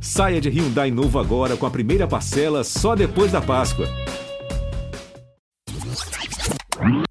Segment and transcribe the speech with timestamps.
[0.00, 3.86] Saia de Hyundai novo agora com a primeira parcela só depois da Páscoa.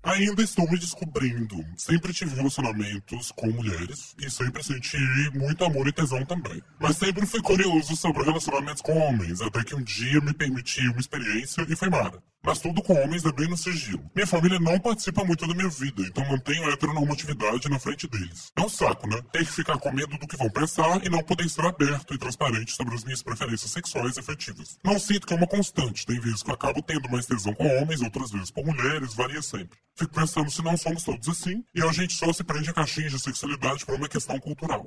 [0.04, 1.58] Ainda estou me descobrindo.
[1.76, 4.98] Sempre tive relacionamentos com mulheres e sempre senti
[5.34, 6.62] muito amor e tesão também.
[6.80, 11.00] Mas sempre fui curioso sobre relacionamentos com homens, até que um dia me permiti uma
[11.00, 12.24] experiência e foi mara.
[12.46, 14.04] Mas tudo com homens é bem no sigilo.
[14.14, 18.52] Minha família não participa muito da minha vida, então mantenho a heteronormatividade na frente deles.
[18.56, 19.20] É um saco, né?
[19.32, 22.18] Ter que ficar com medo do que vão pensar e não poder ser aberto e
[22.18, 24.78] transparente sobre as minhas preferências sexuais e afetivas.
[24.84, 27.66] Não sinto que é uma constante, tem vezes que eu acabo tendo mais tesão com
[27.82, 29.80] homens, outras vezes por mulheres, varia sempre.
[29.98, 33.14] Fico pensando se não somos todos assim, e a gente só se prende a caixinhas
[33.14, 34.86] de sexualidade por uma questão cultural.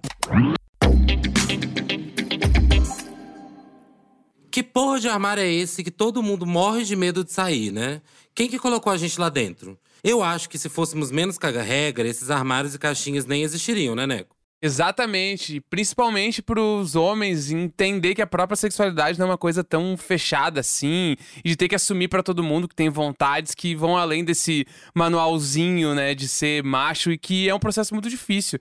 [4.59, 8.03] Que porra de armário é esse que todo mundo morre de medo de sair, né?
[8.35, 9.79] Quem que colocou a gente lá dentro?
[10.03, 14.35] Eu acho que se fôssemos menos caga-regra, esses armários e caixinhas nem existiriam, né, Neco?
[14.61, 19.97] Exatamente, principalmente para os homens entender que a própria sexualidade não é uma coisa tão
[19.97, 23.97] fechada assim, e de ter que assumir para todo mundo que tem vontades que vão
[23.97, 28.59] além desse manualzinho, né, de ser macho e que é um processo muito difícil.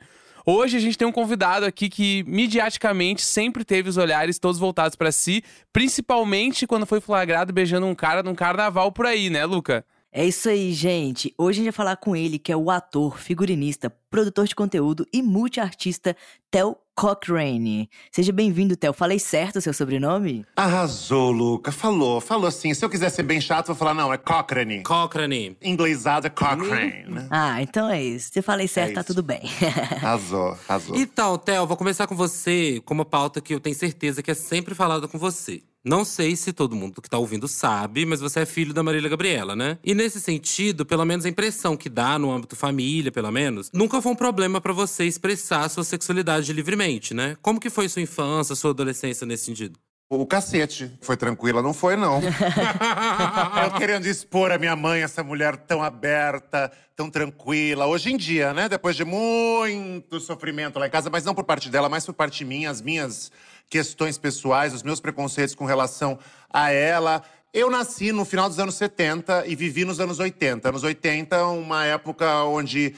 [0.49, 4.95] Hoje a gente tem um convidado aqui que midiaticamente sempre teve os olhares todos voltados
[4.95, 9.85] para si, principalmente quando foi flagrado beijando um cara num carnaval por aí, né, Luca?
[10.11, 11.33] É isso aí, gente.
[11.37, 15.05] Hoje a gente vai falar com ele, que é o ator, figurinista, produtor de conteúdo
[15.13, 16.15] e multiartista
[16.49, 17.89] Tel Cochrane.
[18.11, 18.93] Seja bem-vindo, Theo.
[18.93, 20.43] Falei certo o seu sobrenome?
[20.55, 21.71] Arrasou, Luca.
[21.71, 22.73] Falou, falou assim.
[22.73, 24.81] Se eu quiser ser bem chato, vou falar, não, é Cochrane.
[24.81, 25.55] Cochrane.
[25.61, 27.27] Inglesado é Cochrane.
[27.29, 28.31] Ah, então é isso.
[28.31, 29.41] Se eu falei certo, É tá tudo bem.
[30.01, 30.95] Arrasou, arrasou.
[30.95, 34.33] Então, Theo, vou começar com você com uma pauta que eu tenho certeza que é
[34.33, 35.61] sempre falada com você.
[35.87, 39.09] Não sei se todo mundo que tá ouvindo sabe, mas você é filho da Marília
[39.09, 39.79] Gabriela, né?
[39.81, 44.01] E nesse sentido, pelo menos a impressão que dá no âmbito família, pelo menos, nunca
[44.01, 47.37] foi um problema pra você expressar a sua sexualidade livremente, né?
[47.41, 49.79] Como que foi sua infância, sua adolescência nesse sentido?
[50.09, 50.89] O cacete.
[51.01, 51.61] Foi tranquila?
[51.61, 52.21] Não foi, não.
[53.61, 57.85] eu querendo expor a minha mãe, essa mulher tão aberta, tão tranquila.
[57.87, 58.69] Hoje em dia, né?
[58.69, 62.45] Depois de muito sofrimento lá em casa, mas não por parte dela, mas por parte
[62.45, 63.33] minha, as minhas
[63.69, 66.17] questões pessoais, os meus preconceitos com relação
[66.49, 67.21] a ela.
[67.53, 70.69] Eu nasci no final dos anos 70 e vivi nos anos 80.
[70.69, 72.95] Anos 80, uma época onde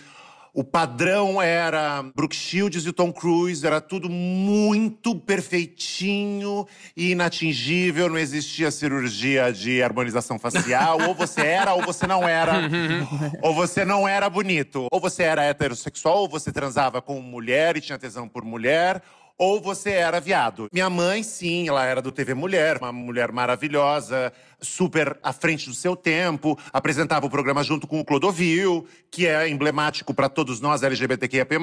[0.53, 8.17] o padrão era Brooke Shields e Tom Cruise, era tudo muito perfeitinho e inatingível, não
[8.17, 12.53] existia cirurgia de harmonização facial, ou você era ou você não era,
[13.41, 17.81] ou você não era bonito, ou você era heterossexual, ou você transava com mulher e
[17.81, 19.01] tinha tesão por mulher,
[19.39, 20.67] ou você era viado.
[20.71, 25.73] Minha mãe, sim, ela era do TV Mulher, uma mulher maravilhosa, super à frente do
[25.73, 30.83] seu tempo, apresentava o programa junto com o Clodovil, que é emblemático para todos nós
[30.83, 31.55] LGBTQIAP+.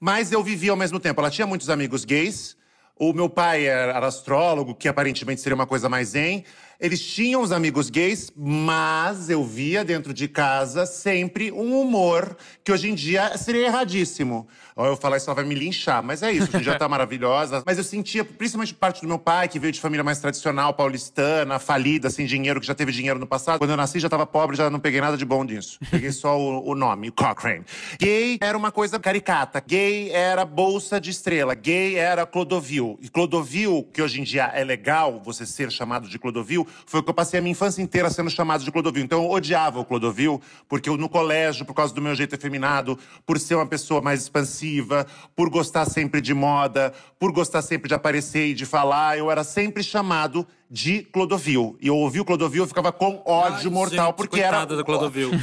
[0.00, 1.20] Mas eu vivia ao mesmo tempo.
[1.20, 2.56] Ela tinha muitos amigos gays.
[2.96, 6.44] O meu pai era astrólogo, que aparentemente seria uma coisa mais zen.
[6.80, 12.72] Eles tinham os amigos gays, mas eu via dentro de casa sempre um humor que
[12.72, 14.48] hoje em dia seria erradíssimo.
[14.74, 17.62] Eu falar isso, ela vai me linchar, mas é isso, hoje em dia tá maravilhosa.
[17.66, 21.58] Mas eu sentia, principalmente parte do meu pai, que veio de família mais tradicional, paulistana,
[21.58, 23.58] falida, sem dinheiro, que já teve dinheiro no passado.
[23.58, 25.78] Quando eu nasci, já tava pobre, já não peguei nada de bom disso.
[25.90, 27.64] Peguei só o, o nome, Cochrane.
[28.00, 29.62] Gay era uma coisa caricata.
[29.66, 31.54] Gay era bolsa de estrela.
[31.54, 32.98] Gay era Clodovil.
[33.02, 37.02] E Clodovil, que hoje em dia é legal você ser chamado de Clodovil, foi o
[37.02, 39.04] que eu passei a minha infância inteira sendo chamado de Clodovil.
[39.04, 42.98] Então eu odiava o Clodovil, porque eu no colégio, por causa do meu jeito efeminado,
[43.26, 47.94] por ser uma pessoa mais expansiva, por gostar sempre de moda, por gostar sempre de
[47.94, 51.76] aparecer e de falar, eu era sempre chamado de Clodovil.
[51.80, 54.64] E eu ouvi o Clodovil, eu ficava com ódio Ai, mortal, gente, porque era.
[54.64, 55.30] da Clodovil.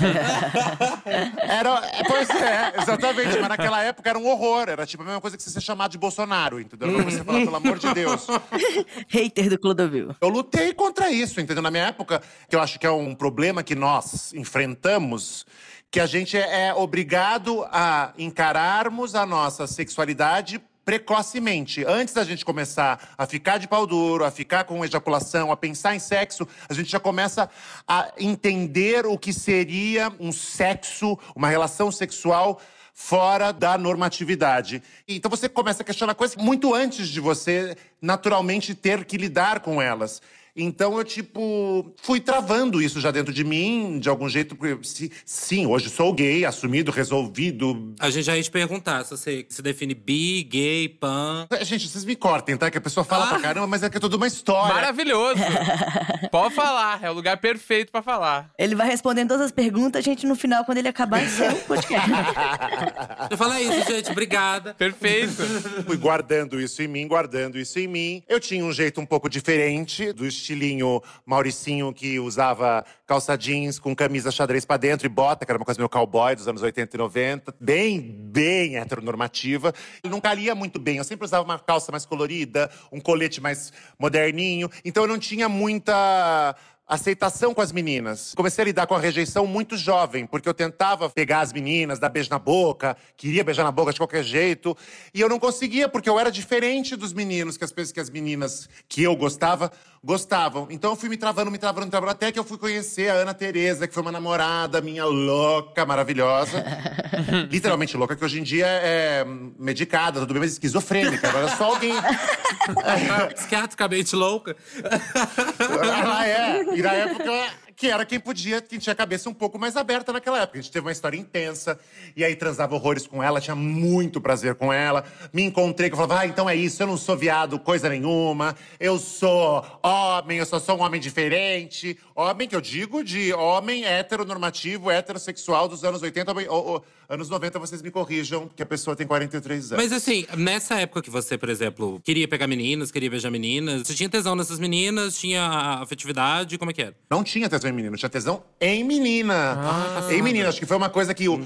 [1.38, 3.40] Era, é, pois é, exatamente.
[3.40, 4.70] Mas naquela época era um horror.
[4.70, 6.94] Era tipo a mesma coisa que você ser chamado de Bolsonaro, entendeu?
[6.94, 8.28] Pra você falar, pelo amor de Deus.
[9.08, 10.16] Hater do Clodovil.
[10.22, 11.64] Eu lutei contra isso, entendeu?
[11.64, 15.46] Na minha época, que eu acho que é um problema que nós enfrentamos,
[15.90, 21.84] que a gente é obrigado a encararmos a nossa sexualidade precocemente.
[21.86, 25.94] Antes da gente começar a ficar de pau duro, a ficar com ejaculação, a pensar
[25.94, 27.50] em sexo, a gente já começa
[27.86, 32.62] a entender o que seria um sexo, uma relação sexual
[32.94, 34.82] fora da normatividade.
[35.06, 39.82] Então você começa a questionar coisas muito antes de você naturalmente ter que lidar com
[39.82, 40.22] elas.
[40.58, 44.56] Então eu, tipo, fui travando isso já dentro de mim, de algum jeito.
[44.56, 47.94] porque, se- Sim, hoje sou gay, assumido, resolvido.
[48.00, 51.48] A gente já ia te perguntar se você se define bi, gay, pan.
[51.52, 52.72] É, Gente, vocês me cortem, tá?
[52.72, 53.28] Que a pessoa fala Ah.
[53.28, 54.74] pra caramba, mas é que é toda uma história.
[54.74, 55.36] Maravilhoso.
[56.32, 58.50] Pode falar, é o lugar perfeito pra falar.
[58.58, 61.60] Ele vai respondendo todas as perguntas, a gente, no final, quando ele acabar, encerra o
[61.62, 62.10] podcast.
[63.30, 64.74] Eu falo, é isso, gente, obrigada.
[64.74, 65.44] Perfeito.
[65.86, 68.24] Fui guardando isso em mim, guardando isso em mim.
[68.28, 73.96] Eu tinha um jeito um pouco diferente do estilinho Mauricinho que usava calça jeans com
[73.96, 76.96] camisa xadrez pra dentro e bota, que era uma coisa meio cowboy dos anos 80
[76.96, 77.56] e 90.
[77.60, 79.74] Bem, bem heteronormativa.
[80.04, 80.98] Eu nunca lia muito bem.
[80.98, 84.70] Eu sempre usava uma calça mais colorida, um colete mais moderninho.
[84.86, 86.56] Então eu não tinha muita
[86.88, 88.34] aceitação com as meninas.
[88.34, 92.08] Comecei a lidar com a rejeição muito jovem, porque eu tentava pegar as meninas, dar
[92.08, 94.76] beijo na boca, queria beijar na boca de qualquer jeito,
[95.14, 98.70] e eu não conseguia, porque eu era diferente dos meninos, que as que as meninas
[98.88, 99.70] que eu gostava
[100.08, 100.68] gostavam.
[100.70, 103.16] Então eu fui me travando, me travando, me travando, até que eu fui conhecer a
[103.16, 106.64] Ana Tereza, que foi uma namorada minha louca, maravilhosa.
[107.52, 109.26] Literalmente louca, que hoje em dia é
[109.60, 111.28] medicada, tudo bem, mas esquizofrênica.
[111.28, 111.92] Agora só alguém
[113.36, 114.56] Psiquiatricamente louca.
[115.60, 116.64] Ela é.
[116.74, 117.32] E na época,
[117.78, 120.58] que era quem podia, quem tinha a cabeça um pouco mais aberta naquela época.
[120.58, 121.80] A gente teve uma história intensa.
[122.16, 125.06] E aí transava horrores com ela, tinha muito prazer com ela.
[125.32, 128.56] Me encontrei, que eu falava, ah, então é isso, eu não sou viado coisa nenhuma.
[128.80, 132.00] Eu sou homem, eu só sou um homem diferente.
[132.16, 136.32] Homem que eu digo de homem heteronormativo, heterossexual dos anos 80.
[136.50, 139.84] Ou, ou, anos 90, vocês me corrijam, que a pessoa tem 43 anos.
[139.84, 143.94] Mas assim, nessa época que você, por exemplo, queria pegar meninas, queria beijar meninas, você
[143.94, 145.46] tinha tesão nessas meninas, tinha
[145.82, 146.96] afetividade, como é que era?
[147.10, 149.58] Não tinha tesão em menino, tinha tesão em menina.
[149.58, 151.40] Ah, em menina, acho que foi uma coisa que o,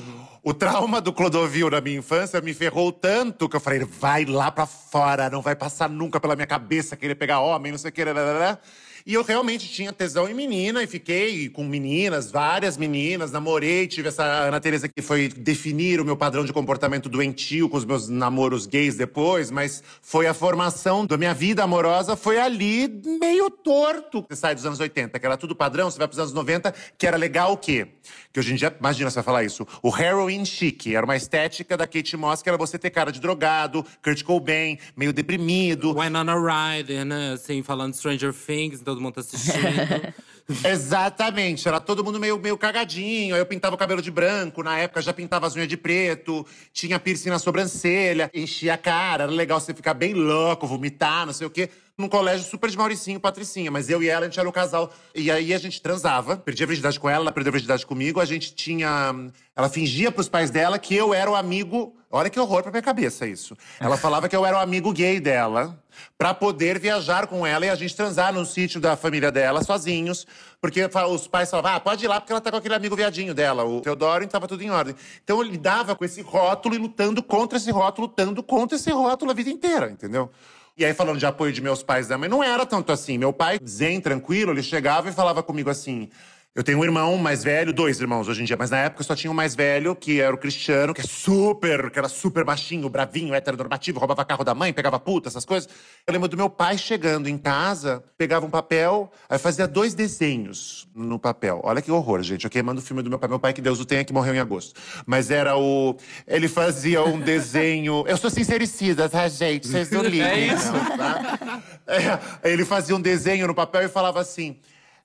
[0.43, 4.51] o trauma do Clodovil na minha infância me ferrou tanto que eu falei, vai lá
[4.51, 7.91] pra fora, não vai passar nunca pela minha cabeça querer pegar homem, não sei o
[7.93, 8.59] que, lá.
[9.06, 14.09] E eu realmente tinha tesão em menina e fiquei com meninas, várias meninas, namorei, tive
[14.09, 18.07] essa Ana Teresa que foi definir o meu padrão de comportamento doentio com os meus
[18.07, 22.88] namoros gays depois, mas foi a formação da minha vida amorosa, foi ali
[23.19, 24.25] meio torto.
[24.30, 27.07] Você sai dos anos 80, que era tudo padrão, você vai pros anos 90, que
[27.07, 27.88] era legal o quê?
[28.31, 31.75] Que hoje em dia, imagina você vai falar isso, o heroin chic, era uma estética
[31.75, 35.94] da Kate Moss, que era você ter cara de drogado, Kurt Cobain, meio deprimido.
[35.94, 37.33] Winona Ryder, né?
[37.33, 40.13] Assim, falando Stranger Things, todo mundo assistindo.
[40.67, 43.35] Exatamente, era todo mundo meio, meio cagadinho.
[43.35, 46.99] Eu pintava o cabelo de branco, na época já pintava as unhas de preto, tinha
[46.99, 51.47] piercing na sobrancelha, enchia a cara, era legal você ficar bem louco, vomitar, não sei
[51.47, 51.69] o quê.
[51.97, 53.69] Num colégio super de Mauricinho, Patricinha.
[53.69, 54.91] Mas eu e ela, a gente era um casal.
[55.13, 58.19] E aí a gente transava, perdia a virgindade com ela, ela perdeu a virgindade comigo.
[58.19, 59.13] A gente tinha.
[59.55, 61.95] Ela fingia pros pais dela que eu era o amigo.
[62.09, 63.55] Olha que horror pra minha cabeça isso.
[63.79, 65.81] Ela falava que eu era o amigo gay dela,
[66.17, 70.27] pra poder viajar com ela e a gente transar no sítio da família dela, sozinhos.
[70.59, 73.33] Porque os pais falavam, ah, pode ir lá, porque ela tá com aquele amigo viadinho
[73.33, 74.94] dela, o Teodoro, e tava tudo em ordem.
[75.23, 79.31] Então eu lidava com esse rótulo e lutando contra esse rótulo, lutando contra esse rótulo
[79.31, 80.29] a vida inteira, entendeu?
[80.77, 82.15] E aí, falando de apoio de meus pais, né?
[82.18, 83.18] Mas não era tanto assim.
[83.18, 86.09] Meu pai, zen, tranquilo, ele chegava e falava comigo assim.
[86.53, 89.06] Eu tenho um irmão mais velho, dois irmãos hoje em dia, mas na época eu
[89.06, 92.44] só tinha um mais velho, que era o Cristiano, que é super, que era super
[92.44, 95.69] baixinho, bravinho, heteronormativo, roubava carro da mãe, pegava puta, essas coisas.
[96.06, 100.89] Eu lembro do meu pai chegando em casa, pegava um papel, aí fazia dois desenhos
[100.94, 101.62] no papel.
[101.63, 102.44] Olha que horror, gente.
[102.44, 103.30] Eu queimando o filme do meu pai.
[103.30, 104.77] Meu pai, que Deus o tenha, que morreu em agosto.
[105.06, 105.95] Mas era o.
[106.27, 108.04] Ele fazia um desenho.
[108.06, 109.69] Eu sou sincericida, tá, gente?
[109.69, 110.27] Vocês não ligam.
[110.27, 110.74] É isso.
[110.97, 111.62] tá?
[111.88, 114.57] É, ele fazia um desenho no papel e falava assim.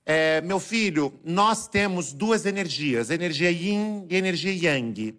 [0.09, 5.13] É, meu filho, nós temos duas energias, energia yin e energia yang.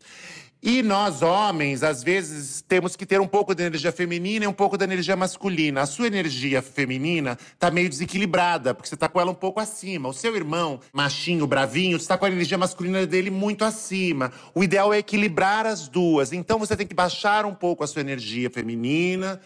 [0.62, 4.52] E nós, homens, às vezes temos que ter um pouco da energia feminina e um
[4.52, 5.82] pouco da energia masculina.
[5.82, 10.08] A sua energia feminina tá meio desequilibrada, porque você tá com ela um pouco acima.
[10.08, 14.32] O seu irmão, machinho, bravinho, está com a energia masculina dele muito acima.
[14.54, 16.32] O ideal é equilibrar as duas.
[16.32, 19.38] Então você tem que baixar um pouco a sua energia feminina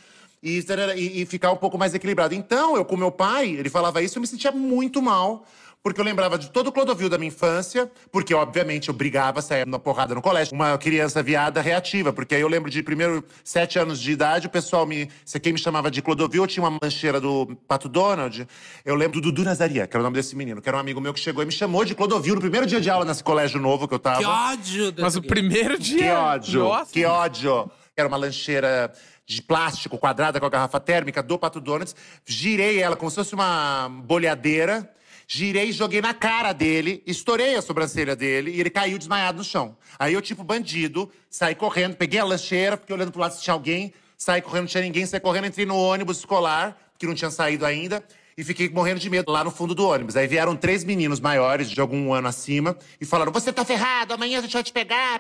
[0.43, 0.59] e,
[0.97, 2.35] e, e ficar um pouco mais equilibrado.
[2.35, 5.47] Então, eu com meu pai, ele falava isso, eu me sentia muito mal.
[5.83, 9.67] Porque eu lembrava de todo o Clodovil da minha infância, porque, obviamente, eu brigava, saía
[9.67, 10.55] na porrada no colégio.
[10.55, 14.51] Uma criança viada reativa, porque aí eu lembro de primeiro sete anos de idade, o
[14.51, 15.11] pessoal me.
[15.25, 18.47] Se quem me chamava de Clodovil, eu tinha uma lancheira do Pato Donald.
[18.85, 21.01] Eu lembro do Dudu Nazaria, que era o nome desse menino, que era um amigo
[21.01, 23.61] meu que chegou e me chamou de Clodovil no primeiro dia de aula nesse colégio
[23.61, 24.19] novo que eu tava.
[24.21, 24.95] que ódio!
[25.01, 25.99] Mas o primeiro dia.
[25.99, 26.93] Que ódio, Nossa.
[26.93, 27.69] que ódio.
[27.97, 28.93] Era uma lancheira
[29.27, 31.95] de plástico quadrada com a garrafa térmica do Pato Donuts.
[32.27, 34.93] Girei ela como se fosse uma bolhadeira.
[35.27, 39.77] Girei joguei na cara dele, estourei a sobrancelha dele e ele caiu desmaiado no chão.
[39.99, 43.55] Aí eu, tipo bandido, saí correndo, peguei a lancheira, fiquei olhando pro lado se tinha
[43.55, 47.31] alguém, saí correndo, não tinha ninguém, saí correndo, entrei no ônibus escolar, que não tinha
[47.31, 48.05] saído ainda.
[48.37, 50.17] E fiquei morrendo de medo lá no fundo do ônibus.
[50.17, 54.39] Aí vieram três meninos maiores, de algum ano acima, e falaram: Você tá ferrado, amanhã
[54.39, 55.19] a gente vai te pegar.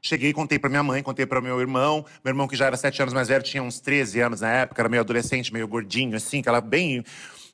[0.00, 2.04] Cheguei contei pra minha mãe, contei pra meu irmão.
[2.24, 4.82] Meu irmão, que já era sete anos mais velho, tinha uns 13 anos na época,
[4.82, 7.04] era meio adolescente, meio gordinho, assim, aquela bem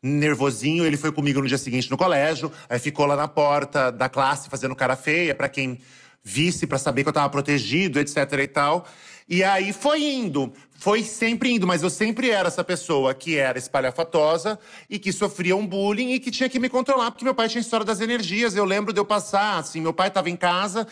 [0.02, 0.84] nervosinho.
[0.84, 4.48] Ele foi comigo no dia seguinte no colégio, aí ficou lá na porta da classe
[4.48, 5.78] fazendo cara feia pra quem
[6.24, 8.86] visse, pra saber que eu tava protegido, etc e tal.
[9.32, 13.58] E aí foi indo, foi sempre indo, mas eu sempre era essa pessoa que era
[13.58, 14.58] espalhafatosa
[14.90, 17.62] e que sofria um bullying e que tinha que me controlar, porque meu pai tinha
[17.62, 18.54] história das energias.
[18.54, 20.86] Eu lembro de eu passar, assim, meu pai tava em casa.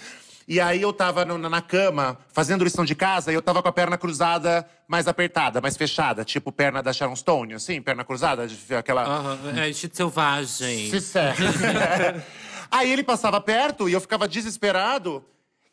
[0.48, 3.72] E aí eu tava na cama, fazendo lição de casa, e eu tava com a
[3.72, 8.46] perna cruzada mais apertada, mais fechada, tipo perna da Sharon Stone, assim, perna cruzada,
[8.78, 9.02] aquela.
[9.02, 10.88] Aham, É instinto selvagem.
[10.88, 11.44] Se serve.
[12.72, 15.22] Aí ele passava perto e eu ficava desesperado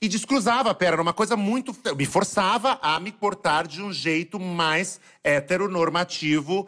[0.02, 1.02] e descruzava a perna.
[1.02, 1.76] Uma coisa muito.
[1.96, 6.68] Me forçava a me portar de um jeito mais heteronormativo,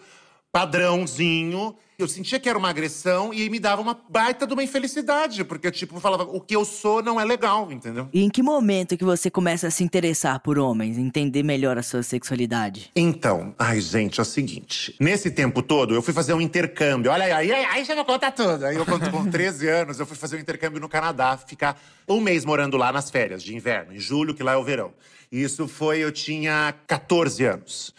[0.51, 1.75] padrãozinho.
[1.97, 5.67] Eu sentia que era uma agressão e me dava uma baita de uma infelicidade, porque
[5.67, 8.07] eu, tipo, falava, o que eu sou não é legal, entendeu?
[8.13, 11.83] E em que momento que você começa a se interessar por homens, entender melhor a
[11.83, 12.89] sua sexualidade?
[12.95, 14.95] Então, ai, gente, é o seguinte.
[14.97, 17.11] Nesse tempo todo, eu fui fazer um intercâmbio.
[17.11, 18.65] Olha aí, aí, aí já vou contar tudo.
[18.65, 21.77] Aí eu, quando com 13 anos, eu fui fazer um intercâmbio no Canadá, ficar
[22.07, 24.93] um mês morando lá nas férias de inverno, em julho, que lá é o verão.
[25.29, 27.93] E Isso foi, eu tinha 14 anos.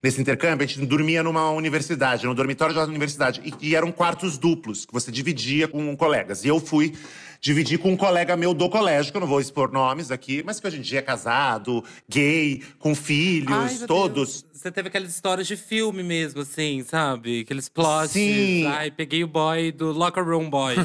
[0.00, 3.42] Nesse intercâmbio, a gente dormia numa universidade, no dormitório de uma universidade.
[3.44, 6.44] E, e eram quartos duplos, que você dividia com colegas.
[6.44, 6.94] E eu fui
[7.40, 10.60] dividir com um colega meu do colégio, que eu não vou expor nomes aqui, mas
[10.60, 14.42] que hoje em dia é casado, gay, com filhos, Ai, todos.
[14.42, 14.48] Deus.
[14.52, 17.40] Você teve aquelas histórias de filme mesmo, assim, sabe?
[17.40, 18.12] Aqueles plots.
[18.12, 18.66] Sim.
[18.66, 20.76] Ai, peguei o boy do Locker Room Boy.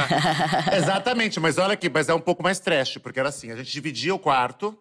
[0.76, 3.70] Exatamente, mas olha aqui, mas é um pouco mais trash, porque era assim, a gente
[3.70, 4.78] dividia o quarto.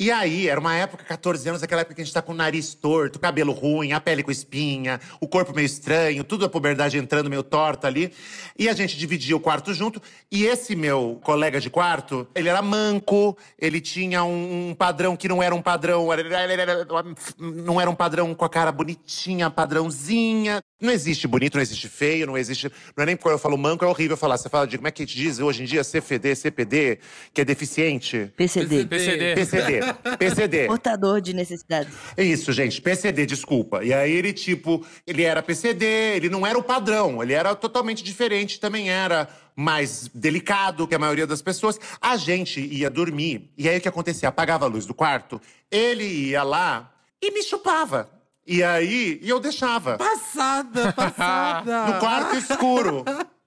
[0.00, 2.34] E aí, era uma época, 14 anos, aquela época que a gente tá com o
[2.34, 6.96] nariz torto, cabelo ruim, a pele com espinha, o corpo meio estranho, tudo a puberdade
[6.96, 8.12] entrando meio torta ali.
[8.56, 10.00] E a gente dividia o quarto junto.
[10.30, 15.26] E esse meu colega de quarto, ele era manco, ele tinha um, um padrão que
[15.26, 16.06] não era um padrão.
[17.38, 20.62] Não era um padrão com a cara bonitinha, padrãozinha.
[20.80, 22.70] Não existe bonito, não existe feio, não existe.
[22.96, 24.36] Não é nem porque eu falo manco, é horrível falar.
[24.38, 27.00] Você fala de como é que te diz hoje em dia CFD, CPD,
[27.34, 28.32] que é deficiente.
[28.36, 28.86] PCD.
[28.86, 29.34] PCD.
[29.34, 29.80] PCD.
[30.16, 30.66] PCD.
[30.68, 31.92] Portador de necessidades.
[32.16, 32.80] É isso, gente.
[32.80, 33.82] PCD, desculpa.
[33.82, 38.04] E aí ele, tipo, ele era PCD, ele não era o padrão, ele era totalmente
[38.04, 41.80] diferente, também era mais delicado que a maioria das pessoas.
[42.00, 44.28] A gente ia dormir, e aí o que acontecia?
[44.28, 45.40] Apagava a luz do quarto,
[45.72, 48.17] ele ia lá e me chupava.
[48.50, 49.98] E aí, e eu deixava.
[49.98, 51.84] passada, passada.
[51.86, 53.04] No quarto escuro.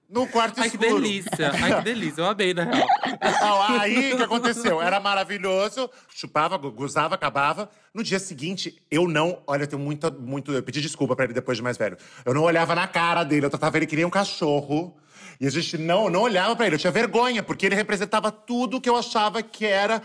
[0.08, 1.00] No quarto Ai, que escuro.
[1.00, 1.50] delícia.
[1.60, 2.20] Ai, que delícia.
[2.20, 2.86] Eu amei, na real.
[3.40, 4.80] Não, aí o que aconteceu?
[4.80, 7.68] Era maravilhoso, chupava, go- gozava, acabava.
[7.94, 9.42] No dia seguinte, eu não.
[9.46, 10.52] Olha, eu tenho muita, muito.
[10.52, 11.96] Eu pedi desculpa pra ele depois de mais velho.
[12.26, 14.94] Eu não olhava na cara dele, eu tratava ele que nem um cachorro.
[15.40, 16.74] E a gente não, não olhava pra ele.
[16.76, 20.02] Eu tinha vergonha, porque ele representava tudo que eu achava que era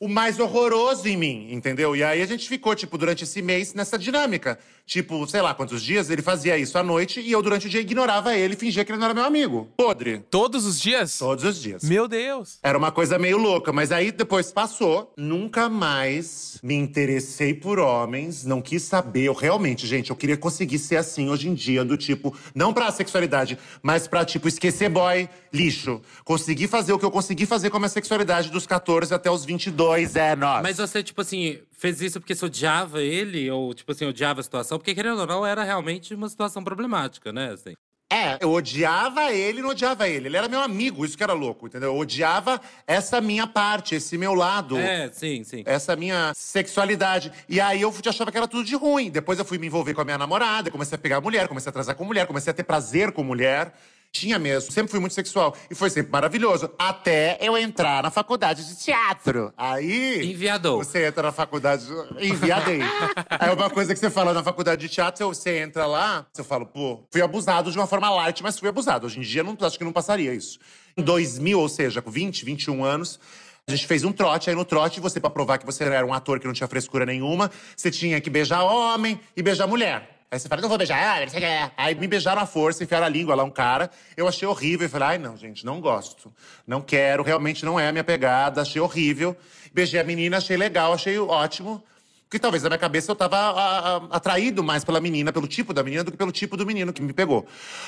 [0.00, 1.94] o mais horroroso em mim, entendeu?
[1.94, 4.58] E aí a gente ficou, tipo, durante esse mês nessa dinâmica.
[4.90, 7.80] Tipo, sei lá quantos dias ele fazia isso à noite e eu, durante o dia,
[7.80, 9.68] ignorava ele e fingia que ele não era meu amigo.
[9.76, 10.18] Podre.
[10.28, 11.16] Todos os dias?
[11.16, 11.84] Todos os dias.
[11.84, 12.58] Meu Deus.
[12.60, 15.14] Era uma coisa meio louca, mas aí depois passou.
[15.16, 19.26] Nunca mais me interessei por homens, não quis saber.
[19.26, 22.90] Eu realmente, gente, eu queria conseguir ser assim hoje em dia, do tipo, não pra
[22.90, 26.02] sexualidade, mas pra, tipo, esquecer boy, lixo.
[26.24, 29.44] Conseguir fazer o que eu consegui fazer com a minha sexualidade dos 14 até os
[29.44, 30.62] 22 anos.
[30.64, 33.50] Mas você, tipo assim, fez isso porque você odiava ele?
[33.50, 34.78] Ou, tipo assim, odiava a situação?
[34.78, 37.52] Porque, querendo ou não, era realmente uma situação problemática, né?
[37.52, 37.72] Assim.
[38.12, 40.26] É, eu odiava ele e não odiava ele.
[40.26, 41.90] Ele era meu amigo, isso que era louco, entendeu?
[41.90, 44.76] Eu odiava essa minha parte, esse meu lado.
[44.76, 45.62] É, sim, sim.
[45.64, 47.32] essa minha sexualidade.
[47.48, 49.10] E aí eu achava que era tudo de ruim.
[49.10, 51.72] Depois eu fui me envolver com a minha namorada, comecei a pegar mulher, comecei a
[51.72, 53.72] transar com mulher, comecei a ter prazer com mulher.
[54.12, 55.56] Tinha mesmo, sempre fui muito sexual.
[55.70, 56.70] E foi sempre maravilhoso.
[56.78, 59.52] Até eu entrar na faculdade de teatro.
[59.56, 60.30] Aí.
[60.32, 60.78] Enviadou.
[60.82, 61.86] Você entra na faculdade.
[62.18, 62.80] Enviadei.
[63.30, 66.66] Aí uma coisa que você fala na faculdade de teatro, você entra lá, você fala,
[66.66, 69.06] pô, fui abusado de uma forma light, mas fui abusado.
[69.06, 70.58] Hoje em dia, não, acho que não passaria isso.
[70.96, 73.20] Em 2000, ou seja, com 20, 21 anos.
[73.68, 76.12] A gente fez um trote, aí no trote, você, pra provar que você era um
[76.12, 80.19] ator que não tinha frescura nenhuma, você tinha que beijar homem e beijar mulher.
[80.32, 81.72] Aí você fala, não vou beijar, que.
[81.76, 83.90] Aí me beijaram à força, enfiaram a língua lá, um cara.
[84.16, 84.86] Eu achei horrível.
[84.86, 86.32] Eu falei, ai, não, gente, não gosto.
[86.64, 89.36] Não quero, realmente não é a minha pegada, achei horrível.
[89.74, 91.82] Beijei a menina, achei legal, achei ótimo.
[92.28, 95.74] Porque talvez na minha cabeça eu tava a- a- atraído mais pela menina, pelo tipo
[95.74, 97.44] da menina, do que pelo tipo do menino que me pegou.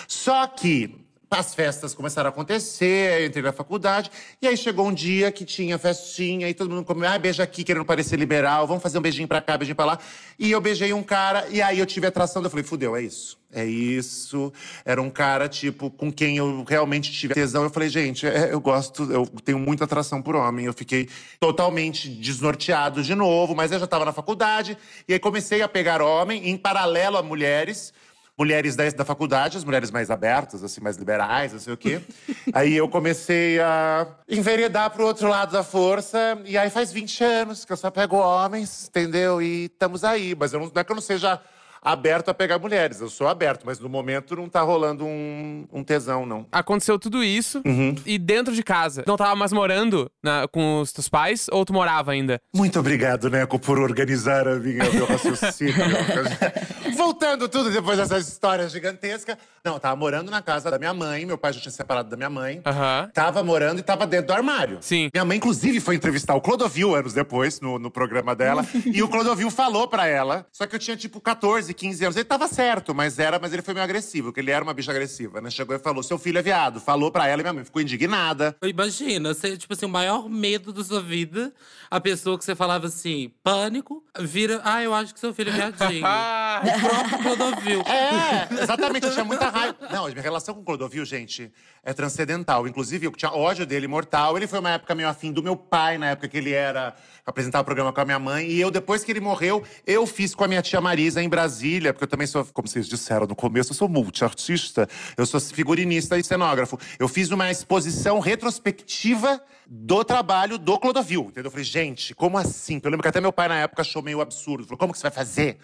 [0.08, 0.96] Só que
[1.38, 4.10] as festas começaram a acontecer, eu entrei na faculdade,
[4.40, 7.64] e aí chegou um dia que tinha festinha, e todo mundo comeu, ah, beija aqui,
[7.64, 9.98] querendo parecer liberal, vamos fazer um beijinho pra cá, beijinho pra lá.
[10.38, 13.40] E eu beijei um cara, e aí eu tive atração, eu falei, fudeu, é isso.
[13.54, 14.50] É isso.
[14.82, 17.62] Era um cara, tipo, com quem eu realmente tive tesão.
[17.62, 20.64] Eu falei, gente, é, eu gosto, eu tenho muita atração por homem.
[20.64, 21.06] Eu fiquei
[21.38, 24.78] totalmente desnorteado de novo, mas eu já estava na faculdade.
[25.06, 27.92] E aí comecei a pegar homem em paralelo a mulheres
[28.38, 32.00] mulheres da, da faculdade, as mulheres mais abertas, assim, mais liberais, não sei o quê.
[32.52, 36.40] aí eu comecei a enveredar pro outro lado da força.
[36.44, 39.40] E aí faz 20 anos que eu só pego homens, entendeu?
[39.40, 40.34] E estamos aí.
[40.38, 41.40] Mas eu não, não é que eu não seja
[41.82, 43.00] aberto a pegar mulheres.
[43.00, 46.46] Eu sou aberto, mas no momento não tá rolando um, um tesão, não.
[46.52, 47.94] Aconteceu tudo isso Uhum.
[48.06, 49.02] e dentro de casa.
[49.06, 52.40] Não tava mais morando na- com os teus pais ou tu morava ainda?
[52.54, 55.74] Muito obrigado, Neco, por organizar a minha, o meu raciocínio.
[56.96, 59.38] Voltando tudo depois dessa história gigantesca.
[59.64, 61.24] Não, eu tava morando na casa da minha mãe.
[61.24, 62.60] Meu pai já tinha separado da minha mãe.
[62.66, 63.10] Aham.
[63.14, 64.78] Tava morando e tava dentro do armário.
[64.80, 65.08] Sim.
[65.12, 68.64] Minha mãe, inclusive, foi entrevistar o Clodovil anos depois, no, no programa dela.
[68.86, 70.46] e o Clodovil falou pra ela.
[70.52, 72.16] Só que eu tinha, tipo, 14, 15 anos.
[72.16, 74.90] Ele tava certo, mas era, mas ele foi meio agressivo, porque ele era uma bicha
[74.90, 75.50] agressiva, né?
[75.50, 76.80] Chegou e falou: seu filho é viado.
[76.80, 78.56] Falou pra ela e minha mãe ficou indignada.
[78.62, 81.52] Imagina, você, tipo assim, o maior medo da sua vida,
[81.90, 85.52] a pessoa que você falava assim, pânico, vira, ah, eu acho que seu filho é
[85.52, 86.04] viadinho.
[86.52, 87.82] Ah, o próprio Clodovil.
[87.82, 89.76] É, exatamente, eu tinha muita raiva.
[89.90, 91.50] Não, minha relação com o Clodovil, gente,
[91.82, 92.68] é transcendental.
[92.68, 94.36] Inclusive, eu tinha ódio dele mortal.
[94.36, 96.94] Ele foi uma época meio afim do meu pai, na época que ele era
[97.24, 98.48] apresentava o programa com a minha mãe.
[98.48, 101.92] E eu, depois que ele morreu, eu fiz com a minha tia Marisa em Brasília,
[101.92, 106.18] porque eu também sou, como vocês disseram no começo, eu sou multiartista, eu sou figurinista
[106.18, 106.78] e cenógrafo.
[106.98, 109.40] Eu fiz uma exposição retrospectiva
[109.74, 111.44] do trabalho do Clodovil, entendeu?
[111.44, 112.78] Eu falei, gente, como assim?
[112.84, 114.64] Eu lembro que até meu pai na época achou meio absurdo.
[114.64, 115.56] Falou, como que você vai fazer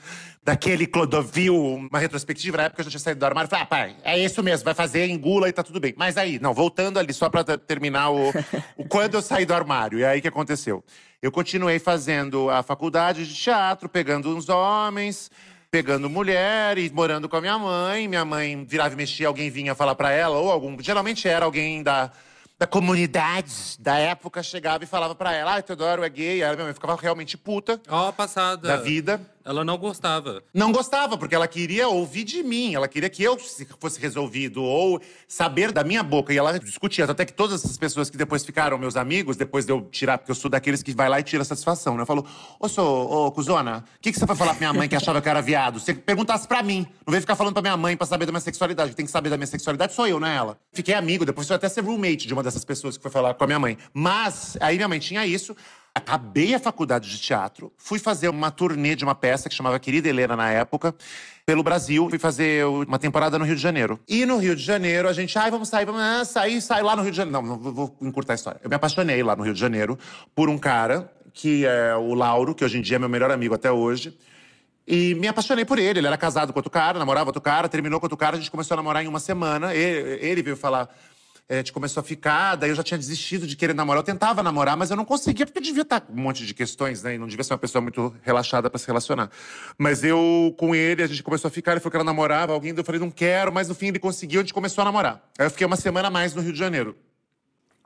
[0.43, 2.57] daquele Clodovil uma retrospectiva?
[2.57, 3.51] Na época eu já tinha saído do armário.
[3.51, 5.93] Falei, ah, pai, é isso mesmo, vai fazer, engula e tá tudo bem.
[5.95, 8.31] Mas aí, não, voltando ali, só pra ter- terminar o,
[8.79, 9.99] o quando eu saí do armário.
[9.99, 10.83] E aí, o que aconteceu?
[11.21, 15.31] Eu continuei fazendo a faculdade de teatro, pegando uns homens,
[15.71, 18.09] pegando mulher e morando com a minha mãe.
[18.09, 20.81] Minha mãe virava e mexia, alguém vinha falar pra ela, ou algum.
[20.81, 22.11] Geralmente era alguém da,
[22.59, 26.43] da comunidade da época, chegava e falava pra ela: Ah, Teodoro é gay.
[26.43, 28.67] Aí minha mãe ficava realmente puta Ó, passada.
[28.69, 29.21] da vida.
[29.49, 30.43] Ela não gostava.
[30.53, 34.63] Não gostava, porque ela queria ouvir de mim, ela queria que eu se- fosse resolvido,
[34.63, 36.35] ou saber da minha boca.
[36.35, 39.73] E ela discutia, até que todas essas pessoas que depois ficaram meus amigos, depois de
[39.73, 42.05] eu tirar, porque eu sou daqueles que vai lá e tira satisfação, né?
[42.05, 42.27] Falou,
[42.61, 45.21] ô, sou, ô, cuzona, o que, que você foi falar pra minha mãe que achava
[45.23, 45.81] que eu era viado?
[45.81, 48.41] Você perguntasse pra mim, não veio ficar falando pra minha mãe pra saber da minha
[48.43, 48.95] sexualidade.
[48.95, 50.59] Tem que saber da minha sexualidade sou eu, não é ela.
[50.75, 53.45] Fiquei amigo, depois fui até ser roommate de uma dessas pessoas que foi falar com
[53.45, 53.79] a minha mãe.
[53.95, 55.57] Mas, aí minha mãe tinha isso,
[55.95, 60.09] Acabei a faculdade de teatro, fui fazer uma turnê de uma peça que chamava Querida
[60.09, 60.95] Helena na época,
[61.45, 62.09] pelo Brasil.
[62.09, 63.99] Fui fazer uma temporada no Rio de Janeiro.
[64.07, 66.95] E no Rio de Janeiro, a gente, ai, vamos sair, vamos ah, sair, sair lá
[66.95, 67.43] no Rio de Janeiro.
[67.43, 68.61] Não, não vou, encurtar a história.
[68.63, 69.99] Eu me apaixonei lá no Rio de Janeiro
[70.35, 73.55] por um cara, que é o Lauro, que hoje em dia é meu melhor amigo
[73.55, 74.17] até hoje.
[74.87, 76.01] E me apaixonei por ele.
[76.01, 78.51] Ele era casado com outro cara, namorava outro cara, terminou com outro cara, a gente
[78.51, 79.75] começou a namorar em uma semana.
[79.75, 80.89] Ele, ele veio falar.
[81.49, 84.01] É, a gente começou a ficar, daí eu já tinha desistido de querer namorar.
[84.01, 87.03] Eu tentava namorar, mas eu não conseguia, porque devia estar com um monte de questões,
[87.03, 87.15] né?
[87.15, 89.31] E não devia ser uma pessoa muito relaxada pra se relacionar.
[89.79, 92.75] Mas eu, com ele, a gente começou a ficar, ele falou que ela namorava alguém,
[92.77, 95.23] eu falei, não quero, mas no fim ele conseguiu, a gente começou a namorar.
[95.39, 96.95] Aí eu fiquei uma semana a mais no Rio de Janeiro.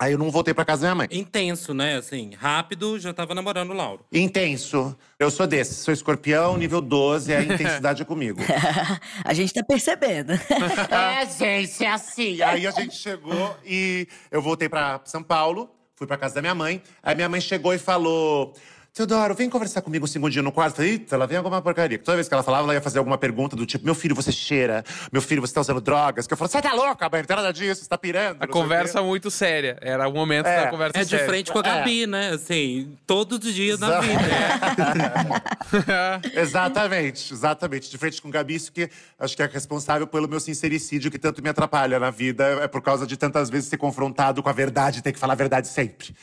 [0.03, 1.09] Aí eu não voltei pra casa da minha mãe.
[1.13, 1.95] Intenso, né?
[1.95, 4.05] Assim, rápido, já tava namorando o Lauro.
[4.13, 4.99] Intenso.
[5.17, 8.41] Eu sou desse, sou escorpião, nível 12, a intensidade é comigo.
[9.25, 10.33] a gente tá percebendo.
[10.91, 12.43] É, gente, é assim.
[12.43, 16.55] Aí a gente chegou e eu voltei pra São Paulo, fui pra casa da minha
[16.55, 16.83] mãe.
[17.01, 18.55] Aí minha mãe chegou e falou.
[18.95, 20.83] Teodoro, vem conversar comigo um segundinho no quarto.
[20.83, 21.99] Eita, ela vem alguma porcaria.
[21.99, 24.31] Toda vez que ela falava, ela ia fazer alguma pergunta do tipo: Meu filho, você
[24.31, 24.85] cheira?
[25.11, 26.27] Meu filho, você tá usando drogas?
[26.27, 27.23] Que eu falo, você tá louca, mãe?
[27.23, 28.37] Não tem nada disso, você tá pirando.
[28.43, 29.79] A conversa quê." muito séria.
[29.81, 30.65] Era o momento É.
[30.65, 31.25] da conversa É de séria.
[31.27, 32.33] frente com a Gabi, né?
[32.35, 34.21] Assim, todos os dias na vida.
[36.35, 37.91] Exatamente, exatamente.
[37.91, 41.19] De frente com o Gabi, isso que acho que é responsável pelo meu sincericídio que
[41.19, 42.45] tanto me atrapalha na vida.
[42.63, 45.33] É por causa de tantas vezes ser confrontado com a verdade e ter que falar
[45.33, 46.15] a verdade sempre.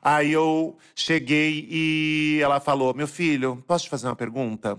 [0.00, 4.70] Aí eu cheguei e ela falou: Meu filho, posso te fazer uma pergunta?
[4.70, 4.78] Eu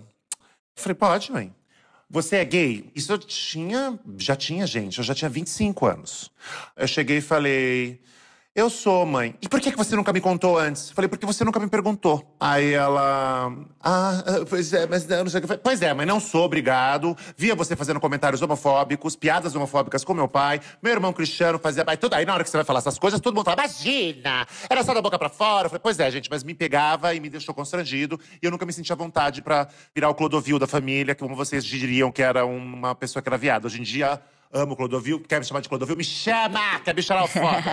[0.76, 1.54] falei: Pode, mãe.
[2.10, 2.90] Você é gay?
[2.96, 4.00] Isso eu tinha.
[4.18, 4.98] Já tinha, gente.
[4.98, 6.32] Eu já tinha 25 anos.
[6.76, 8.02] Eu cheguei e falei.
[8.60, 9.34] Eu sou, mãe.
[9.42, 10.92] E por que que você nunca me contou antes?
[10.92, 12.36] Falei, porque você nunca me perguntou.
[12.38, 13.54] Aí ela.
[13.82, 15.58] Ah, ah, pois é, mas não, sei o que.
[15.60, 17.16] Pois é, mas não sou obrigado.
[17.38, 20.60] Via você fazendo comentários homofóbicos, piadas homofóbicas com meu pai.
[20.84, 21.86] Meu irmão Cristiano fazia.
[21.88, 24.46] Aí, tudo, aí na hora que você vai falar essas coisas, todo mundo fala, imagina!
[24.70, 25.68] Era só da boca pra fora.
[25.68, 28.20] Eu falei, pois é, gente, mas me pegava e me deixou constrangido.
[28.42, 31.64] E eu nunca me sentia à vontade pra virar o Clodovil da família, como vocês
[31.64, 33.68] diriam que era uma pessoa que era viada.
[33.68, 34.20] Hoje em dia.
[34.52, 35.96] Amo Clodovil, quer me chamar de Clodovil?
[35.96, 37.64] Me chama, quer me chamar foda.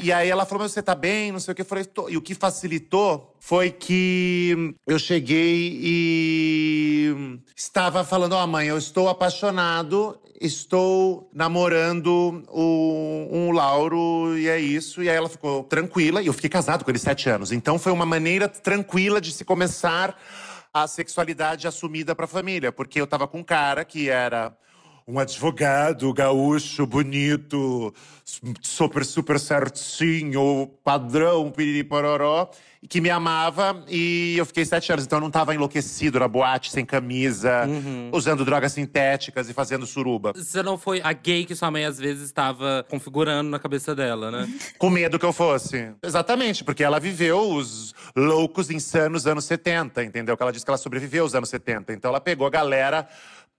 [0.00, 1.62] e aí ela falou, mas você tá bem, não sei o que.
[1.62, 2.08] Eu falei, tô.
[2.08, 8.78] E o que facilitou foi que eu cheguei e estava falando, ó oh, mãe, eu
[8.78, 15.02] estou apaixonado, estou namorando o, um Lauro e é isso.
[15.02, 17.50] E aí ela ficou tranquila e eu fiquei casado com ele sete anos.
[17.50, 20.16] Então foi uma maneira tranquila de se começar
[20.72, 24.56] a sexualidade assumida para a família, porque eu tava com um cara que era
[25.06, 27.92] um advogado gaúcho, bonito,
[28.62, 32.50] super, super certinho, padrão, piriripororó,
[32.88, 35.04] que me amava e eu fiquei sete anos.
[35.04, 38.10] Então eu não estava enlouquecido na boate, sem camisa, uhum.
[38.12, 40.32] usando drogas sintéticas e fazendo suruba.
[40.34, 44.30] Você não foi a gay que sua mãe às vezes estava configurando na cabeça dela,
[44.30, 44.48] né?
[44.78, 45.92] Com medo que eu fosse.
[46.02, 50.34] Exatamente, porque ela viveu os loucos, insanos anos 70, entendeu?
[50.34, 51.92] Que ela disse que ela sobreviveu os anos 70.
[51.92, 53.06] Então ela pegou a galera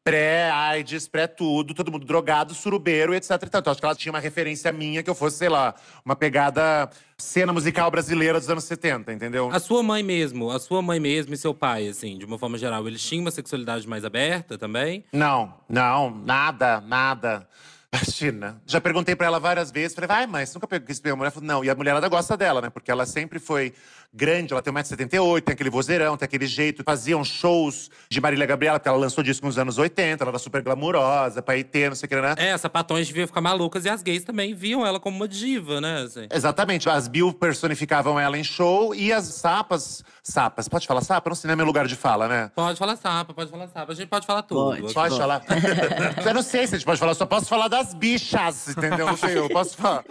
[0.05, 3.31] pré-AIDS, pré-tudo, todo mundo drogado, surubeiro etc.
[3.43, 5.73] Então, acho que ela tinha uma referência minha que eu fosse, sei lá,
[6.05, 6.87] uma pegada
[7.17, 9.49] cena musical brasileira dos anos 70, entendeu?
[9.51, 12.55] A sua mãe mesmo, a sua mãe mesmo e seu pai, assim, de uma forma
[12.55, 15.03] geral, eles tinham uma sexualidade mais aberta também?
[15.11, 17.47] Não, não, nada, nada.
[17.95, 18.61] Imagina.
[18.65, 19.95] Já perguntei pra ela várias vezes.
[19.95, 21.31] Falei, vai, mas nunca quis pegar a mulher.
[21.31, 21.63] Falei, não.
[21.63, 22.69] E a mulherada gosta dela, né?
[22.69, 23.73] Porque ela sempre foi
[24.15, 26.83] grande, ela tem 1,78m, tem aquele vozeirão, tem aquele jeito.
[26.83, 30.61] Faziam shows de Marília Gabriela, porque ela lançou disco nos anos 80, ela era super
[30.61, 32.35] glamurosa, paetê, não sei o que, né?
[32.37, 36.03] É, sapatões deviam ficar malucas e as gays também viam ela como uma diva, né?
[36.03, 36.27] Assim.
[36.31, 36.89] Exatamente.
[36.89, 40.03] As Bill personificavam ela em show e as sapas.
[40.23, 41.29] Sapas, pode falar sapa?
[41.29, 42.51] Não sei, não é meu lugar de fala, né?
[42.55, 43.91] Pode falar sapa, pode falar sapa.
[43.91, 44.81] A gente pode falar tudo.
[44.81, 45.43] Pode, pode falar.
[46.25, 49.05] eu não sei se a gente pode falar, só posso falar das bichas, entendeu?
[49.05, 50.03] Não sei, eu posso falar.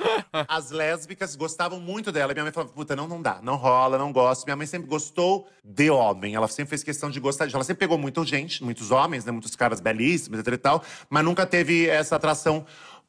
[0.47, 2.33] As lésbicas gostavam muito dela.
[2.33, 4.45] E minha mãe falava, puta, não, não dá, não rola, não gosto.
[4.45, 6.35] Minha mãe sempre gostou de homem.
[6.35, 7.55] Ela sempre fez questão de gostar de.
[7.55, 9.33] Ela sempre pegou muita gente, muitos homens, né?
[9.33, 12.65] Muitos caras belíssimos, etc e tal, mas nunca teve essa atração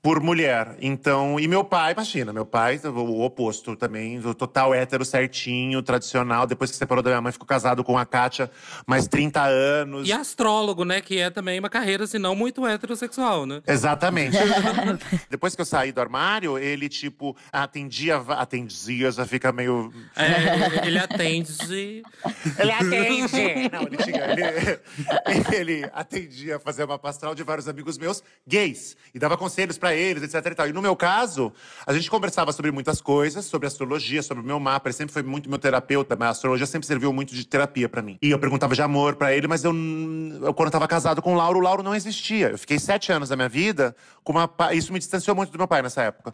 [0.05, 0.75] por mulher.
[0.79, 6.45] Então, e meu pai, imagina, meu pai, o oposto também, o total hétero certinho, tradicional.
[6.45, 8.51] Depois que separou da minha mãe, ficou casado com a Kátia
[8.85, 10.07] mais 30 anos.
[10.07, 11.01] E astrólogo, né?
[11.01, 13.63] Que é também uma carreira, assim, não muito heterossexual, né?
[13.65, 14.37] Exatamente.
[15.27, 19.91] Depois que eu saí do armário, ele, tipo, atendia, atendia, já fica meio.
[20.15, 22.03] É, ele atende.
[22.59, 23.69] ele atende!
[23.73, 24.23] Não, ele tinha.
[25.25, 28.95] Ele, ele atendia fazer uma pastral de vários amigos meus gays.
[29.11, 30.67] E dava conselhos para eles, etc e tal.
[30.67, 31.51] E no meu caso,
[31.85, 34.89] a gente conversava sobre muitas coisas, sobre astrologia, sobre o meu mapa.
[34.89, 38.01] Ele sempre foi muito meu terapeuta, mas a astrologia sempre serviu muito de terapia para
[38.01, 38.17] mim.
[38.21, 39.73] E eu perguntava de amor para ele, mas eu,
[40.41, 42.49] eu quando eu tava casado com o Lauro, o Lauro não existia.
[42.49, 44.49] Eu fiquei sete anos da minha vida com uma.
[44.73, 46.33] Isso me distanciou muito do meu pai nessa época.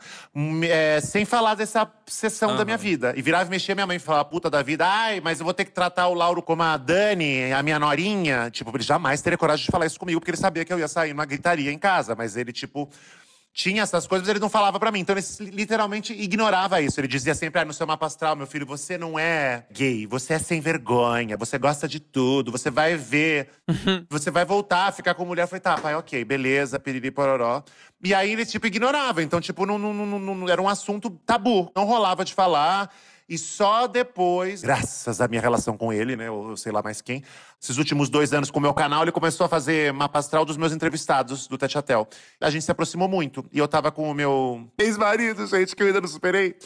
[0.64, 2.58] É, sem falar dessa sessão uhum.
[2.58, 3.14] da minha vida.
[3.16, 5.54] E virava e mexia minha mãe e falava, puta da vida, ai, mas eu vou
[5.54, 8.50] ter que tratar o Lauro como a Dani, a minha norinha.
[8.50, 10.88] Tipo, ele jamais teria coragem de falar isso comigo, porque ele sabia que eu ia
[10.88, 12.16] sair numa gritaria em casa.
[12.16, 12.90] Mas ele, tipo
[13.54, 15.00] tinha essas coisas, mas ele não falava para mim.
[15.00, 17.00] Então ele literalmente ignorava isso.
[17.00, 20.34] Ele dizia sempre: ah, no seu mapa astral, meu filho, você não é gay, você
[20.34, 23.50] é sem vergonha, você gosta de tudo, você vai ver,
[24.10, 25.44] você vai voltar a ficar com mulher.
[25.44, 27.64] Eu falei, tá, pai, ok, beleza, piriri pororó.
[28.04, 29.22] E aí ele, tipo, ignorava.
[29.22, 31.72] Então, tipo, não, não, não, não era um assunto tabu.
[31.76, 32.92] Não rolava de falar.
[33.32, 37.24] E só depois, graças à minha relação com ele, né, ou sei lá mais quem,
[37.62, 40.58] esses últimos dois anos com o meu canal, ele começou a fazer mapa astral dos
[40.58, 42.10] meus entrevistados do Tete Atel.
[42.42, 43.46] A gente se aproximou muito.
[43.50, 46.58] E eu tava com o meu ex-marido, gente, que eu ainda não superei.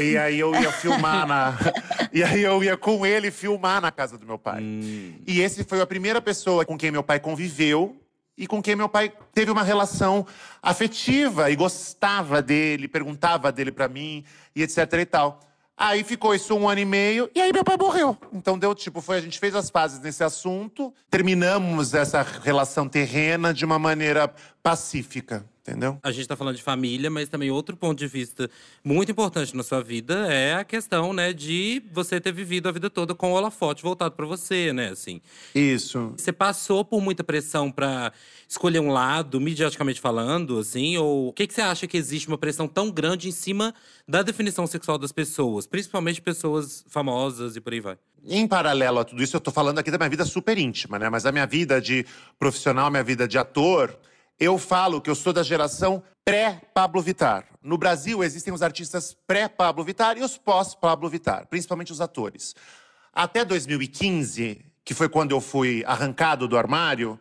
[0.00, 1.58] e aí eu ia filmar na.
[2.14, 4.62] e aí eu ia com ele filmar na casa do meu pai.
[4.62, 5.14] Hum.
[5.26, 8.00] E esse foi a primeira pessoa com quem meu pai conviveu
[8.38, 10.24] e com quem meu pai teve uma relação
[10.62, 15.40] afetiva e gostava dele, perguntava dele para mim e etc e tal.
[15.76, 18.16] Aí ficou isso um ano e meio, e aí meu pai morreu.
[18.32, 23.52] Então deu tipo, foi a gente fez as pazes nesse assunto, terminamos essa relação terrena
[23.52, 24.32] de uma maneira
[24.62, 25.98] pacífica entendeu?
[26.02, 28.50] A gente tá falando de família, mas também outro ponto de vista
[28.84, 32.90] muito importante na sua vida é a questão, né, de você ter vivido a vida
[32.90, 35.20] toda com o holofote voltado para você, né, assim.
[35.54, 36.14] Isso.
[36.16, 38.12] Você passou por muita pressão para
[38.48, 42.38] escolher um lado, mediaticamente falando, assim, ou o que, que você acha que existe uma
[42.38, 43.72] pressão tão grande em cima
[44.06, 47.96] da definição sexual das pessoas, principalmente pessoas famosas e por aí vai?
[48.24, 51.08] Em paralelo a tudo isso, eu tô falando aqui da minha vida super íntima, né?
[51.08, 52.06] Mas a minha vida de
[52.38, 53.98] profissional, minha vida de ator,
[54.42, 57.46] eu falo que eu sou da geração pré-Pablo Vittar.
[57.62, 62.52] No Brasil existem os artistas pré-Pablo Vittar e os pós-Pablo Vittar, principalmente os atores.
[63.12, 67.20] Até 2015, que foi quando eu fui arrancado do armário,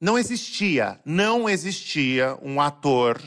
[0.00, 3.22] não existia, não existia um ator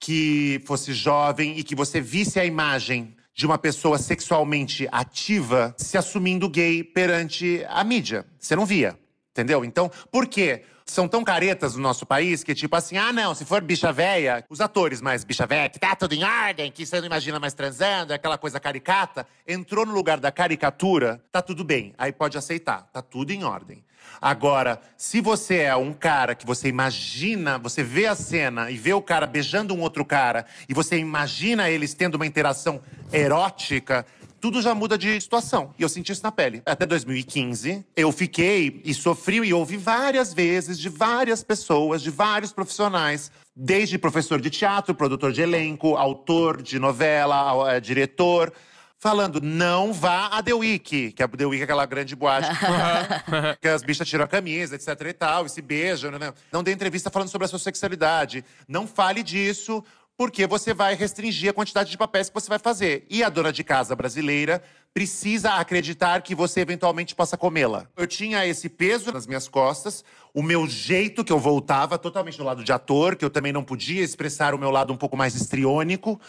[0.00, 5.96] que fosse jovem e que você visse a imagem de uma pessoa sexualmente ativa se
[5.96, 8.26] assumindo gay perante a mídia.
[8.36, 8.98] Você não via,
[9.30, 9.64] entendeu?
[9.64, 10.64] Então, por quê?
[10.84, 14.44] São tão caretas no nosso país que, tipo assim, ah, não, se for bicha véia,
[14.50, 17.54] os atores mais bicha véia, que tá tudo em ordem, que você não imagina mais
[17.54, 21.94] transando, é aquela coisa caricata, entrou no lugar da caricatura, tá tudo bem.
[21.96, 23.82] Aí pode aceitar, tá tudo em ordem.
[24.20, 28.92] Agora, se você é um cara que você imagina, você vê a cena e vê
[28.92, 32.80] o cara beijando um outro cara, e você imagina eles tendo uma interação
[33.12, 34.06] erótica,
[34.44, 35.72] tudo já muda de situação.
[35.78, 36.60] E eu senti isso na pele.
[36.66, 42.52] Até 2015, eu fiquei e sofri e ouvi várias vezes de várias pessoas, de vários
[42.52, 48.52] profissionais, desde professor de teatro, produtor de elenco, autor de novela, eh, diretor
[48.98, 52.48] falando: não vá a The Week, que a The Week é aquela grande boate
[53.62, 56.34] que as bichas tiram a camisa, etc e tal, e se beijam, né?
[56.52, 58.44] Não dê entrevista falando sobre a sua sexualidade.
[58.68, 59.82] Não fale disso,
[60.16, 63.04] porque você vai restringir a quantidade de papéis que você vai fazer.
[63.10, 67.88] E a dona de casa brasileira precisa acreditar que você eventualmente possa comê-la.
[67.96, 72.44] Eu tinha esse peso nas minhas costas, o meu jeito que eu voltava totalmente do
[72.44, 75.34] lado de ator, que eu também não podia expressar o meu lado um pouco mais
[75.34, 76.20] histriônico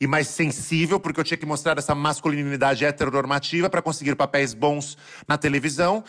[0.00, 4.98] e mais sensível, porque eu tinha que mostrar essa masculinidade heteronormativa para conseguir papéis bons
[5.28, 6.02] na televisão.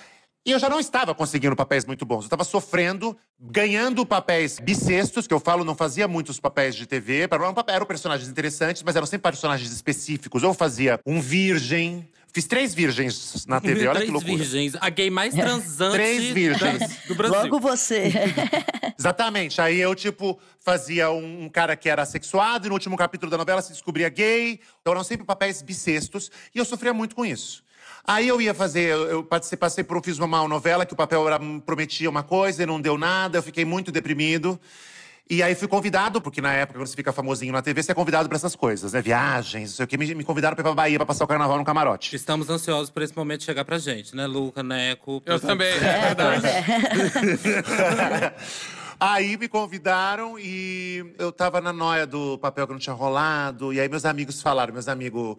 [0.46, 2.20] E eu já não estava conseguindo papéis muito bons.
[2.24, 7.28] Eu estava sofrendo, ganhando papéis bissextos, que eu falo, não fazia muitos papéis de TV.
[7.68, 10.42] Eram personagens interessantes, mas eram sempre personagens específicos.
[10.44, 12.08] Ou eu fazia um virgem.
[12.32, 14.38] Fiz três virgens na TV, olha Três que loucura.
[14.38, 14.76] virgens.
[14.80, 16.80] A gay mais transante Três virgens.
[16.80, 17.38] da- do Brasil.
[17.42, 18.12] Logo você.
[18.98, 19.60] Exatamente.
[19.60, 23.38] Aí eu, tipo, fazia um, um cara que era sexuado, e no último capítulo da
[23.38, 24.60] novela se descobria gay.
[24.82, 26.32] Então eram sempre papéis bissextos.
[26.56, 27.64] E eu sofria muito com isso.
[28.12, 31.28] Aí eu ia fazer, eu eu passei, passei por, fiz uma novela que o papel
[31.28, 34.60] era, prometia uma coisa e não deu nada, eu fiquei muito deprimido.
[35.30, 37.94] E aí fui convidado, porque na época, quando você fica famosinho na TV, você é
[37.94, 39.02] convidado pra essas coisas, né?
[39.04, 39.96] Viagens, não sei o quê.
[39.96, 42.16] Me, me convidaram pra ir pra Bahia pra passar o carnaval no camarote.
[42.16, 45.22] Estamos ansiosos por esse momento chegar pra gente, né, Luca, Neco?
[45.28, 46.48] Eu também, é É, verdade.
[46.48, 48.34] é.
[49.00, 53.72] Aí me convidaram e eu tava na noia do papel que não tinha rolado.
[53.72, 55.38] E aí meus amigos falaram, meus amigos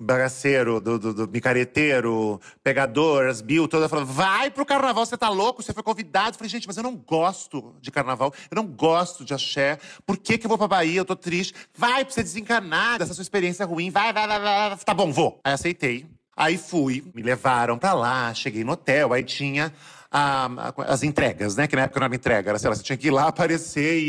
[0.00, 5.62] bagaceiro, do, do, do micareteiro, pegador, Bill, toda falaram: vai pro carnaval, você tá louco?
[5.62, 6.30] Você foi convidado.
[6.30, 9.78] Eu falei, gente, mas eu não gosto de carnaval, eu não gosto de axé.
[10.06, 11.00] Por que, que eu vou pra Bahia?
[11.00, 11.54] Eu tô triste.
[11.76, 13.90] Vai pra você desencanar dessa sua experiência ruim.
[13.90, 14.76] Vai, vai, vai, vai.
[14.78, 15.38] Tá bom, vou.
[15.44, 16.06] Aí aceitei.
[16.36, 19.70] Aí fui, me levaram pra lá, cheguei no hotel, aí tinha
[20.10, 21.66] a- a- as entregas, né?
[21.66, 23.98] Que na época não era entrega, era, sei lá, você tinha que ir lá aparecer
[24.00, 24.04] e,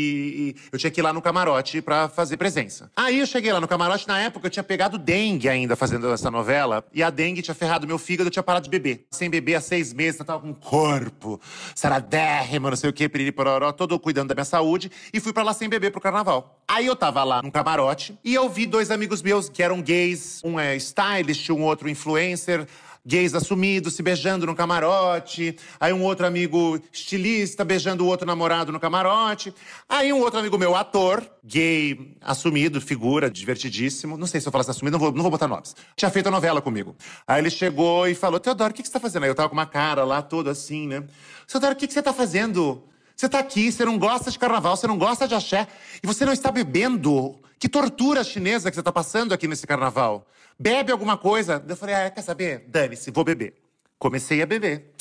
[0.50, 2.90] e eu tinha que ir lá no camarote pra fazer presença.
[2.96, 6.30] Aí eu cheguei lá no camarote, na época eu tinha pegado dengue ainda fazendo essa
[6.30, 9.06] novela, e a dengue tinha ferrado meu fígado, eu tinha parado de beber.
[9.10, 11.40] Sem beber há seis meses, eu tava com um corpo,
[11.74, 15.42] saradérrima, não sei o que, piriri pororó, todo cuidando da minha saúde, e fui pra
[15.42, 16.62] lá sem beber pro carnaval.
[16.66, 20.40] Aí eu tava lá num camarote, e eu vi dois amigos meus que eram gays,
[20.44, 22.66] um é stylist, um outro influencer,
[23.04, 25.56] gays assumidos se beijando no camarote.
[25.80, 29.52] Aí um outro amigo estilista beijando o outro namorado no camarote.
[29.88, 34.16] Aí um outro amigo meu, ator, gay assumido, figura, divertidíssimo.
[34.16, 35.74] Não sei se eu falasse assumido, não vou, não vou botar nomes.
[35.96, 36.96] Tinha feito a novela comigo.
[37.26, 39.24] Aí ele chegou e falou: Teodoro, o que, que você tá fazendo?
[39.24, 41.04] Aí eu tava com uma cara lá toda assim, né?
[41.48, 42.84] Teodoro, o que, que você tá fazendo?
[43.16, 45.68] Você tá aqui, você não gosta de carnaval, você não gosta de axé,
[46.02, 47.38] e você não está bebendo.
[47.58, 50.26] Que tortura chinesa que você tá passando aqui nesse carnaval.
[50.62, 51.60] Bebe alguma coisa.
[51.68, 52.64] Eu falei, ah, quer saber?
[52.68, 53.54] Dane-se, vou beber.
[53.98, 54.92] Comecei a beber.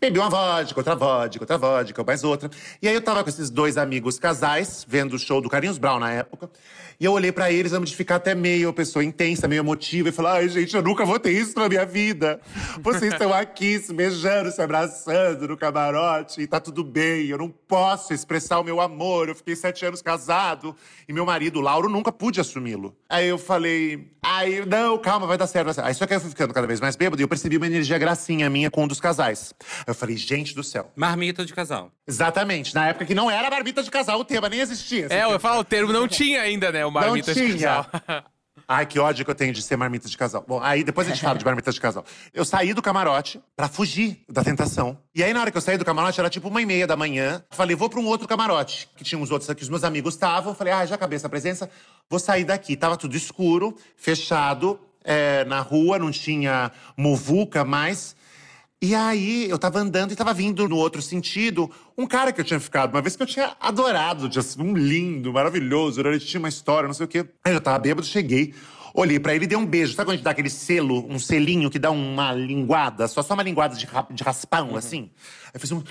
[0.00, 2.50] Bebi uma vodka, outra vodka, outra vodka, mais outra.
[2.82, 6.00] E aí eu tava com esses dois amigos casais, vendo o show do Carlinhos Brown
[6.00, 6.50] na época.
[6.98, 10.12] E eu olhei pra eles, vamos de ficar até meio pessoa intensa, meio emotiva, e
[10.12, 12.40] falar: ai, gente, eu nunca vou ter isso na minha vida.
[12.80, 17.26] Vocês estão aqui se beijando, se abraçando no camarote, e tá tudo bem.
[17.26, 19.28] Eu não posso expressar o meu amor.
[19.28, 20.74] Eu fiquei sete anos casado,
[21.08, 22.96] e meu marido, Lauro, nunca pude assumi-lo.
[23.08, 25.66] Aí eu falei: ai, não, calma, vai dar certo.
[25.66, 25.86] vai dar certo.
[25.88, 27.98] Aí só que eu fui ficando cada vez mais bêbado, e eu percebi uma energia
[27.98, 29.54] gracinha minha com um dos casais.
[29.78, 30.90] Aí eu falei: gente do céu.
[30.96, 31.90] Marmita de casal.
[32.06, 35.06] Exatamente, na época que não era barbita de casal, o tema nem existia.
[35.08, 36.83] É, eu falar, o termo não tinha ainda, né?
[36.86, 37.84] O marmita não de tinha.
[37.84, 38.24] casal.
[38.66, 40.42] Ai, que ódio que eu tenho de ser marmita de casal.
[40.46, 42.04] Bom, aí depois a gente fala de marmita de casal.
[42.32, 44.96] Eu saí do camarote pra fugir da tentação.
[45.14, 46.96] E aí, na hora que eu saí do camarote, era tipo uma e meia da
[46.96, 47.44] manhã.
[47.50, 50.54] Falei, vou pra um outro camarote, que tinha uns outros aqui, os meus amigos estavam.
[50.54, 51.68] Falei, ah, já acabei essa presença,
[52.08, 52.74] vou sair daqui.
[52.74, 58.16] Tava tudo escuro, fechado, é, na rua, não tinha muvuca mais.
[58.84, 62.44] E aí, eu tava andando e tava vindo no outro sentido um cara que eu
[62.44, 66.38] tinha ficado, uma vez que eu tinha adorado, tinha sido um lindo, maravilhoso, ele tinha
[66.38, 67.26] uma história, não sei o quê.
[67.42, 68.52] Aí eu tava bêbado, cheguei,
[68.92, 69.94] olhei pra ele e dei um beijo.
[69.94, 73.32] Sabe quando a gente dá aquele selo, um selinho que dá uma linguada, só, só
[73.32, 75.10] uma linguada de, de raspão, assim?
[75.46, 75.82] Aí eu fiz um.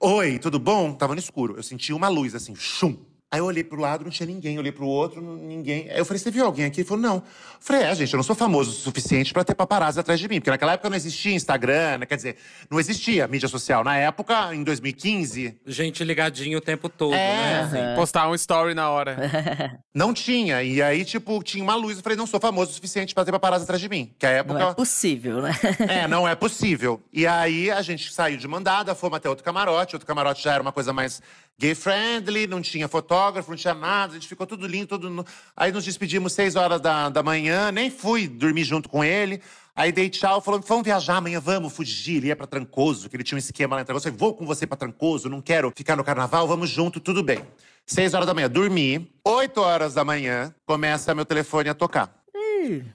[0.00, 0.94] Oi, tudo bom?
[0.94, 1.54] Tava no escuro.
[1.56, 2.96] Eu senti uma luz, assim, chum.
[3.36, 4.54] Aí eu olhei pro lado, não tinha ninguém.
[4.54, 5.90] Eu olhei pro outro, ninguém.
[5.90, 6.80] Aí eu falei, você viu alguém aqui?
[6.80, 7.16] Ele falou, não.
[7.16, 7.22] Eu
[7.60, 10.36] falei, é, gente, eu não sou famoso o suficiente pra ter paparazzi atrás de mim.
[10.40, 12.06] Porque naquela época não existia Instagram, né?
[12.06, 12.36] quer dizer,
[12.70, 13.84] não existia mídia social.
[13.84, 17.18] Na época, em 2015, Gente ligadinho o tempo todo, É.
[17.36, 17.60] né?
[17.60, 17.94] assim.
[17.94, 19.78] Postar um story na hora.
[19.94, 20.62] não tinha.
[20.62, 21.98] E aí, tipo, tinha uma luz.
[21.98, 24.14] Eu falei, não sou famoso o suficiente pra ter paparazzi atrás de mim.
[24.18, 24.58] Que a época.
[24.58, 25.52] Não é possível, né?
[25.86, 27.02] É, não é possível.
[27.12, 29.94] E aí a gente saiu de mandada, fomos até outro camarote.
[29.94, 31.20] Outro camarote já era uma coisa mais
[31.58, 34.12] gay friendly, não tinha fotógrafo, não tinha nada.
[34.12, 35.26] A gente ficou tudo lindo, tudo.
[35.56, 39.40] Aí nos despedimos seis horas da, da manhã, nem fui dormir junto com ele.
[39.74, 42.16] Aí dei tchau, falou: vamos viajar amanhã, vamos fugir.
[42.16, 44.08] Ele ia pra Trancoso, que ele tinha um esquema lá em Trancoso.
[44.08, 47.22] Eu falei, vou com você pra Trancoso, não quero ficar no carnaval, vamos junto, tudo
[47.22, 47.42] bem.
[47.84, 49.12] Seis horas da manhã, dormi.
[49.22, 52.15] Oito horas da manhã, começa meu telefone a tocar.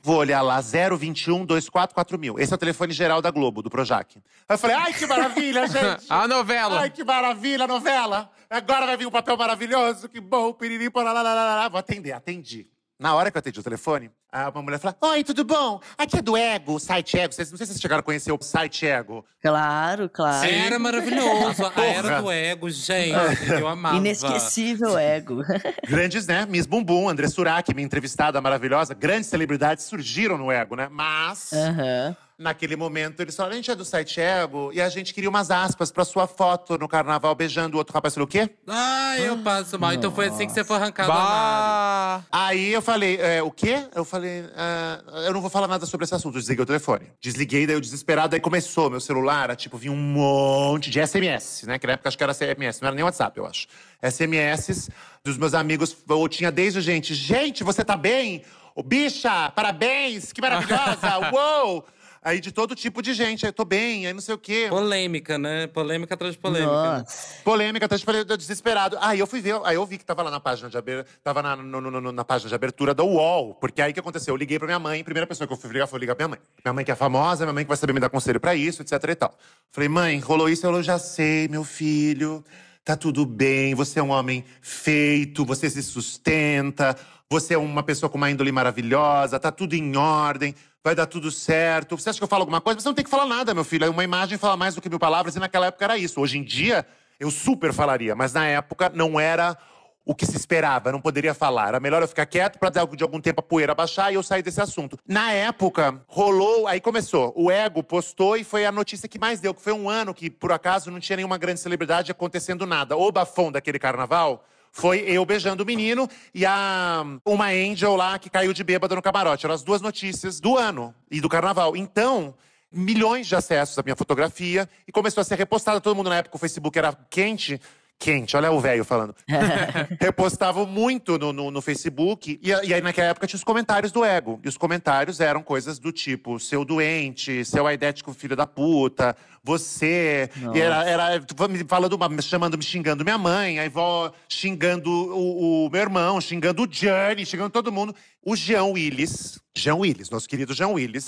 [0.01, 2.39] Vou olhar lá, 021 2440 mil.
[2.39, 4.17] Esse é o telefone geral da Globo, do Projac.
[4.17, 6.05] Aí eu falei, ai, que maravilha, gente!
[6.09, 6.81] A novela.
[6.81, 8.29] Ai, que maravilha, novela!
[8.49, 11.69] Agora vai vir um papel maravilhoso, que bom, piriri, poralalalala.
[11.69, 12.67] Vou atender, atendi.
[13.01, 15.81] Na hora que eu atendi o telefone, a uma mulher falou: Oi, tudo bom?
[15.97, 17.33] Aqui é do Ego, o site Ego.
[17.33, 19.25] Vocês, não sei se vocês chegaram a conhecer o site Ego.
[19.41, 20.47] Claro, claro.
[20.47, 21.65] Era maravilhoso.
[21.75, 23.15] A era do ego, gente.
[23.59, 23.97] Eu amava.
[23.97, 25.41] Inesquecível ego.
[25.89, 26.45] Grandes, né?
[26.47, 28.93] Miss Bumbum, André Surak, minha entrevistada maravilhosa.
[28.93, 30.87] Grandes celebridades surgiram no Ego, né?
[30.91, 31.51] Mas.
[31.53, 32.15] Aham.
[32.41, 35.51] Naquele momento, eles falaram: a gente é do site Ego e a gente queria umas
[35.51, 38.17] aspas pra sua foto no carnaval beijando o outro rapaz.
[38.17, 38.55] Eu falei, o quê?
[38.67, 39.93] Ai, eu passo mal.
[39.93, 42.25] Então foi assim que você foi arrancado do.
[42.31, 43.85] Aí eu falei, é, o quê?
[43.93, 46.35] Eu falei, ah, eu não vou falar nada sobre esse assunto.
[46.35, 47.11] Eu desliguei o telefone.
[47.21, 51.67] Desliguei, daí eu desesperado, aí começou meu celular, a, tipo, vinha um monte de SMS,
[51.67, 51.77] né?
[51.77, 53.67] Que na época acho que era SMS, não era nem WhatsApp, eu acho.
[54.01, 54.89] SMS
[55.23, 58.43] dos meus amigos, ou tinha desde gente, gente, você tá bem?
[58.73, 61.85] Ô, bicha, parabéns, que maravilhosa, uou!
[62.23, 64.67] Aí de todo tipo de gente, aí tô bem, aí não sei o quê.
[64.69, 65.65] Polêmica, né?
[65.65, 66.71] Polêmica atrás de polêmica.
[66.71, 67.41] Nossa.
[67.43, 68.95] Polêmica, até falei, eu desesperado.
[69.01, 71.41] Aí eu fui ver, aí eu vi que tava lá na página de abertura, tava
[71.41, 73.55] na, no- no- no- na página de abertura da UOL.
[73.55, 74.33] Porque aí o que aconteceu?
[74.35, 76.37] Eu liguei pra minha mãe, primeira pessoa que eu fui ligar foi ligar pra minha
[76.37, 76.47] mãe.
[76.63, 78.83] Minha mãe que é famosa, minha mãe que vai saber me dar conselho pra isso,
[78.83, 79.33] etc e tal.
[79.71, 82.45] Falei, mãe, rolou isso, eu já sei, meu filho.
[82.85, 86.95] Tá tudo bem, você é um homem feito, você se sustenta,
[87.29, 91.31] você é uma pessoa com uma índole maravilhosa, tá tudo em ordem, vai dar tudo
[91.31, 91.97] certo.
[91.97, 92.79] Você acha que eu falo alguma coisa?
[92.79, 93.89] Você não tem que falar nada, meu filho.
[93.89, 96.19] Uma imagem fala mais do que mil palavras, e naquela época era isso.
[96.19, 96.85] Hoje em dia,
[97.19, 99.57] eu super falaria, mas na época não era
[100.03, 101.69] o que se esperava, não poderia falar.
[101.69, 104.23] Era melhor eu ficar quieto pra dar de algum tempo a poeira baixar e eu
[104.23, 104.97] sair desse assunto.
[105.07, 107.31] Na época, rolou, aí começou.
[107.35, 110.29] O Ego postou e foi a notícia que mais deu, que foi um ano que,
[110.29, 112.97] por acaso, não tinha nenhuma grande celebridade acontecendo nada.
[112.97, 118.29] O bafão daquele carnaval foi eu beijando o menino e a uma angel lá que
[118.29, 119.45] caiu de bêbada no camarote.
[119.45, 121.75] Eram as duas notícias do ano e do carnaval.
[121.75, 122.33] Então,
[122.71, 125.81] milhões de acessos à minha fotografia e começou a ser repostada.
[125.81, 127.59] Todo mundo na época o Facebook era quente.
[128.01, 129.13] Quente, olha o velho falando.
[130.01, 132.39] Repostavam muito no, no, no Facebook.
[132.41, 134.39] E, a- e aí, naquela época, tinha os comentários do ego.
[134.43, 140.29] E os comentários eram coisas do tipo: seu doente, seu aidético filho da puta, você.
[140.53, 145.69] E era, era me falando, chamando, me xingando minha mãe, aí vó xingando o, o
[145.69, 147.93] meu irmão, xingando o Gianni, xingando todo mundo.
[148.23, 151.05] O Jean Willis, Jean Willis, nosso querido Jean Willis,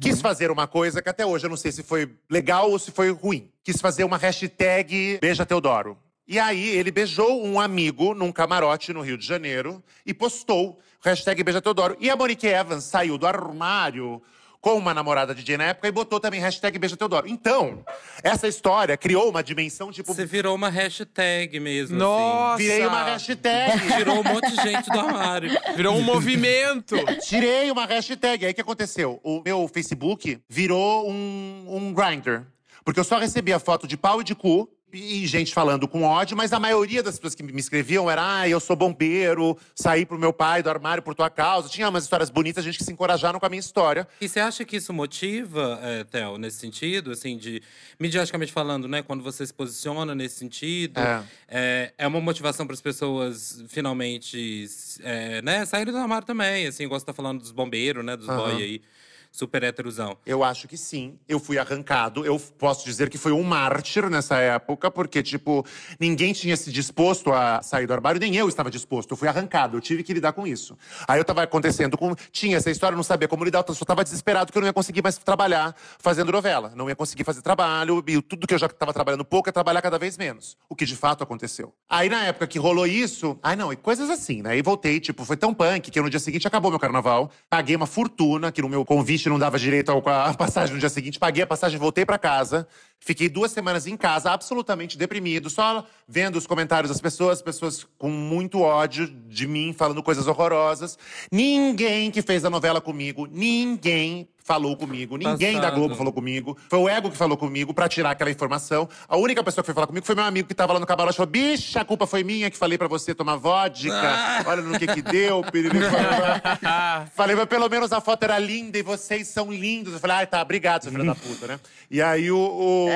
[0.00, 2.90] quis fazer uma coisa que até hoje eu não sei se foi legal ou se
[2.90, 3.50] foi ruim.
[3.62, 5.98] Quis fazer uma hashtag Beija Teodoro.
[6.30, 11.42] E aí ele beijou um amigo num camarote no Rio de Janeiro e postou hashtag
[11.42, 11.96] Beija Teodoro.
[11.98, 14.22] E a Monique Evans saiu do armário
[14.60, 17.26] com uma namorada de DJ na época e botou também hashtag Beija Teodoro.
[17.26, 17.84] Então,
[18.22, 20.14] essa história criou uma dimensão tipo.
[20.14, 21.98] Você virou uma hashtag mesmo.
[21.98, 22.58] Nossa.
[22.58, 23.72] Virei uma hashtag.
[23.74, 23.96] Assim.
[23.96, 25.50] Tirou um monte de gente do armário.
[25.74, 26.94] Virou um movimento.
[27.26, 28.46] Tirei uma hashtag.
[28.46, 29.18] Aí o que aconteceu?
[29.24, 32.46] O meu Facebook virou um, um grinder.
[32.84, 34.70] Porque eu só recebia foto de pau e de cu.
[34.92, 38.48] E gente falando com ódio, mas a maioria das pessoas que me escreviam era: ah,
[38.48, 41.68] eu sou bombeiro, saí pro meu pai do armário por tua causa.
[41.68, 44.06] Tinha umas histórias bonitas, gente que se encorajaram com a minha história.
[44.20, 47.62] E você acha que isso motiva, é, Theo, nesse sentido, assim, de
[47.98, 49.02] midiaticamente falando, né?
[49.02, 51.22] Quando você se posiciona nesse sentido, É.
[51.48, 54.66] é, é uma motivação para as pessoas finalmente,
[55.02, 58.16] é, né, saírem do armário também, assim, igual você tá falando dos bombeiros, né?
[58.16, 58.82] Dos boy aí,
[59.30, 60.16] super heterosão.
[60.26, 61.18] Eu acho que sim.
[61.28, 62.24] Eu fui arrancado.
[62.24, 65.64] Eu posso dizer que foi um mártir nessa época, porque, tipo,
[65.98, 69.12] ninguém tinha se disposto a sair do armário, nem eu estava disposto.
[69.12, 70.76] Eu fui arrancado, eu tive que lidar com isso.
[71.06, 72.14] Aí eu tava acontecendo com.
[72.32, 74.72] Tinha essa história, não sabia como lidar, eu só tava desesperado que eu não ia
[74.72, 76.72] conseguir mais trabalhar fazendo novela.
[76.74, 79.82] Não ia conseguir fazer trabalho, e tudo que eu já tava trabalhando pouco é trabalhar
[79.82, 80.56] cada vez menos.
[80.68, 81.72] O que de fato aconteceu.
[81.88, 84.50] Aí na época que rolou isso, ai não, e coisas assim, né?
[84.50, 87.30] Aí voltei, tipo, foi tão punk que no dia seguinte acabou meu carnaval.
[87.48, 91.18] Paguei uma fortuna, que no meu convite não dava direito a passagem no dia seguinte.
[91.18, 92.66] Paguei a passagem, voltei pra casa.
[93.02, 98.10] Fiquei duas semanas em casa, absolutamente deprimido, só vendo os comentários das pessoas, pessoas com
[98.10, 100.98] muito ódio de mim, falando coisas horrorosas.
[101.32, 105.74] Ninguém que fez a novela comigo, ninguém falou comigo, ninguém da Passado.
[105.78, 106.58] Globo falou comigo.
[106.68, 108.88] Foi o ego que falou comigo pra tirar aquela informação.
[109.08, 111.14] A única pessoa que foi falar comigo foi meu amigo que tava lá no camarote
[111.14, 114.42] e falou: bicha, a culpa foi minha que falei pra você tomar vodka.
[114.46, 115.78] Olha no que que deu, piriri,
[117.14, 119.92] Falei, mas pelo menos a foto era linda e vocês são lindos.
[119.94, 121.60] Eu falei, ai, tá, obrigado, seu filho da puta, né?
[121.90, 122.38] E aí o.
[122.38, 122.89] o-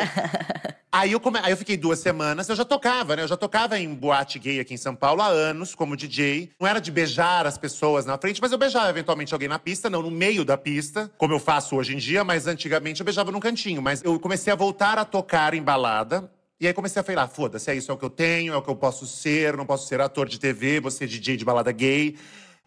[0.95, 1.41] Aí eu, come...
[1.43, 3.25] aí eu fiquei duas semanas, eu já tocava, né?
[3.25, 6.53] Eu já tocava em boate gay aqui em São Paulo há anos, como DJ.
[6.61, 9.91] Não era de beijar as pessoas na frente, mas eu beijava eventualmente alguém na pista,
[9.91, 13.33] não no meio da pista, como eu faço hoje em dia, mas antigamente eu beijava
[13.33, 13.83] num cantinho.
[13.83, 16.31] Mas eu comecei a voltar a tocar em balada.
[16.61, 18.63] E aí comecei a falar, foda-se, é isso, é o que eu tenho, é o
[18.63, 22.17] que eu posso ser, não posso ser ator de TV, ser DJ de balada gay.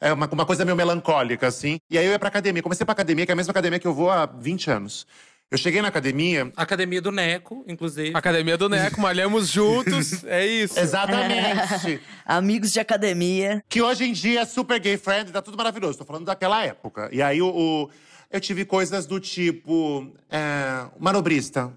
[0.01, 1.79] É uma, uma coisa meio melancólica, assim.
[1.89, 2.61] E aí eu ia pra academia.
[2.61, 5.07] Comecei pra academia, que é a mesma academia que eu vou há 20 anos.
[5.49, 8.11] Eu cheguei na academia, Academia do Neco, inclusive.
[8.13, 10.25] Academia do Neco, malhamos juntos.
[10.25, 10.77] É isso.
[10.79, 12.01] exatamente.
[12.25, 13.63] Amigos de academia.
[13.69, 15.97] que hoje em dia é super gay friendly, tá tudo maravilhoso.
[15.99, 17.07] Tô falando daquela época.
[17.13, 17.89] E aí o, o-
[18.29, 20.11] eu tive coisas do tipo.
[20.29, 21.71] É, manobrista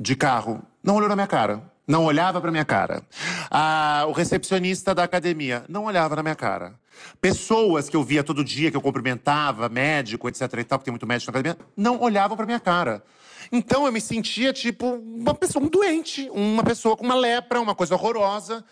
[0.00, 1.62] de carro não olhou na minha cara.
[1.86, 3.02] Não olhava pra minha cara.
[3.50, 6.74] Ah, o recepcionista da academia não olhava na minha cara.
[7.20, 10.92] Pessoas que eu via todo dia, que eu cumprimentava, médico, etc e tal, porque tem
[10.92, 13.02] muito médico na academia, não olhavam pra minha cara.
[13.52, 17.74] Então eu me sentia tipo uma pessoa, um doente, uma pessoa com uma lepra, uma
[17.74, 18.64] coisa horrorosa.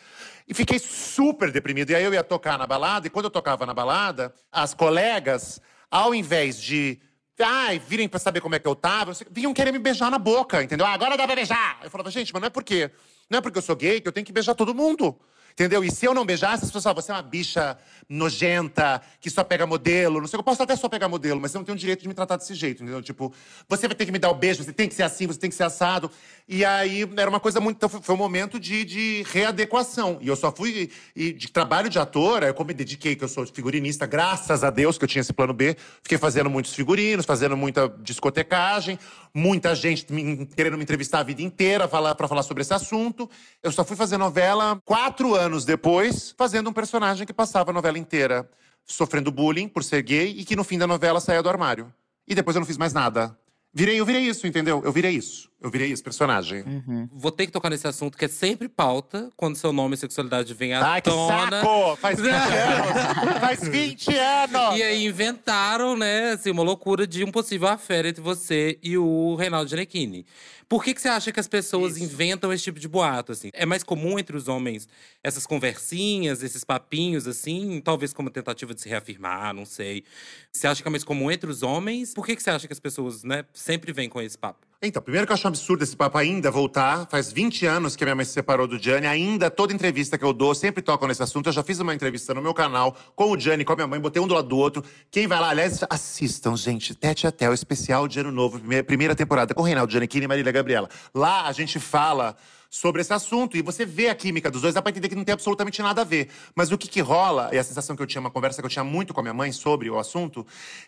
[0.49, 1.91] E fiquei super deprimido.
[1.91, 5.61] E aí eu ia tocar na balada, e quando eu tocava na balada, as colegas,
[5.91, 6.99] ao invés de.
[7.41, 10.63] Ai, virem pra saber como é que eu tava, vinham querer me beijar na boca,
[10.63, 10.87] entendeu?
[10.87, 11.81] Ah, agora dá pra beijar.
[11.83, 12.91] Eu falava, gente, mas não é porque.
[13.31, 15.19] Não é porque eu sou gay que eu tenho que beijar todo mundo.
[15.53, 15.85] Entendeu?
[15.85, 17.77] E se eu não beijasse, as pessoas você é uma bicha
[18.09, 20.21] nojenta, que só pega modelo.
[20.21, 22.09] Não sei, eu posso até só pegar modelo, mas você não tem o direito de
[22.09, 23.03] me tratar desse jeito, entendeu?
[23.03, 23.33] Tipo,
[23.69, 25.51] você vai ter que me dar o beijo, você tem que ser assim, você tem
[25.51, 26.11] que ser assado.
[26.49, 27.77] E aí era uma coisa muito.
[27.77, 30.19] Então foi, um momento de, de readequação.
[30.21, 30.91] E eu só fui.
[31.17, 34.99] E de trabalho de ator, eu me dediquei, que eu sou figurinista, graças a Deus
[34.99, 35.77] que eu tinha esse plano B.
[36.03, 38.99] Fiquei fazendo muitos figurinos, fazendo muita discotecagem,
[39.35, 43.29] muita gente me- querendo me entrevistar a vida inteira pra falar sobre esse assunto.
[43.63, 47.99] Eu só fui fazer novela quatro anos depois, fazendo um personagem que passava a novela
[47.99, 48.49] inteira
[48.85, 51.93] sofrendo bullying por ser gay e que no fim da novela saía do armário.
[52.27, 53.37] E depois eu não fiz mais nada.
[53.73, 54.83] Virei, eu virei isso, entendeu?
[54.85, 55.51] Eu virei isso.
[55.63, 56.65] Eu virei esse personagem.
[57.13, 60.53] Vou ter que tocar nesse assunto que é sempre pauta quando seu nome e sexualidade
[60.55, 61.61] vem à Ai, que tona.
[61.61, 61.97] saco!
[61.97, 63.39] Faz 20 anos!
[63.41, 64.79] Faz 20 anos!
[64.79, 69.37] E aí inventaram, né, assim, uma loucura de um possível affair entre você e o
[69.37, 70.27] Reinaldo Gianecchini.
[70.69, 73.51] Por que, que você acha que as pessoas inventam esse tipo de boato, assim?
[73.53, 74.89] É mais comum entre os homens
[75.23, 77.81] essas conversinhas, esses papinhos, assim?
[77.85, 80.03] Talvez como tentativa de se reafirmar, não sei.
[80.51, 82.15] Você acha que é mais comum entre os homens?
[82.15, 84.67] Por que, que você acha que as pessoas, né, sempre vêm com esse papo?
[84.85, 87.07] Então, primeiro que eu acho um absurdo esse papo ainda voltar.
[87.07, 89.07] Faz 20 anos que a minha mãe se separou do Gianni.
[89.07, 91.49] Ainda, toda entrevista que eu dou, sempre tocam nesse assunto.
[91.49, 94.01] Eu já fiz uma entrevista no meu canal com o Gianni, com a minha mãe.
[94.01, 94.83] Botei um do lado do outro.
[95.09, 96.97] Quem vai lá, aliás, assistam, gente.
[96.97, 98.61] Tete até o especial de Ano Novo.
[98.85, 100.89] Primeira, temporada com Reinaldo Giannichini e Marília Gabriela.
[101.15, 102.37] Lá a gente fala
[102.75, 103.55] sobre esse assunto.
[103.55, 106.01] E você vê a química dos dois, dá pra entender que não tem absolutamente nada
[106.01, 106.31] a ver.
[106.55, 108.71] Mas o que que rola, e a sensação que eu tinha, uma conversa que eu
[108.71, 110.45] tinha muito com a minha mãe sobre o assunto,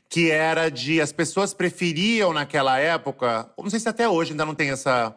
[0.09, 4.55] que era de as pessoas preferiam naquela época, não sei se até hoje ainda não
[4.55, 5.15] tem essa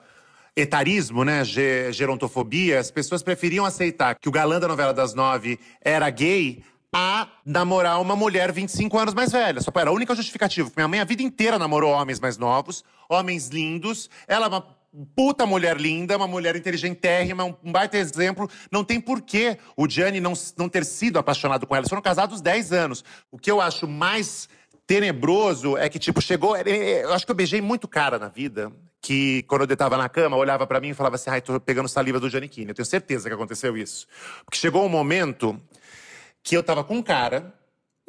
[0.56, 5.60] etarismo, né, ge- gerontofobia, as pessoas preferiam aceitar que o galã da novela das nove
[5.82, 9.62] era gay a namorar uma mulher 25 anos mais velha.
[9.62, 10.70] Só era a única justificativa.
[10.76, 14.10] Minha mãe a vida inteira namorou homens mais novos, homens lindos.
[14.28, 18.50] Ela é uma puta mulher linda, uma mulher inteligentérrima, um baita exemplo.
[18.72, 21.82] Não tem porquê o Gianni não, não ter sido apaixonado com ela.
[21.82, 23.04] Eles foram casados 10 anos.
[23.32, 24.50] O que eu acho mais
[24.86, 26.56] tenebroso é que, tipo, chegou.
[26.56, 28.72] é, é, Eu acho que eu beijei muito cara na vida.
[29.00, 31.88] Que quando eu tava na cama, olhava pra mim e falava assim: ai, tô pegando
[31.88, 32.70] saliva do Giannichini.
[32.70, 34.08] Eu tenho certeza que aconteceu isso.
[34.44, 35.62] Porque chegou um momento
[36.42, 37.54] que eu tava com um cara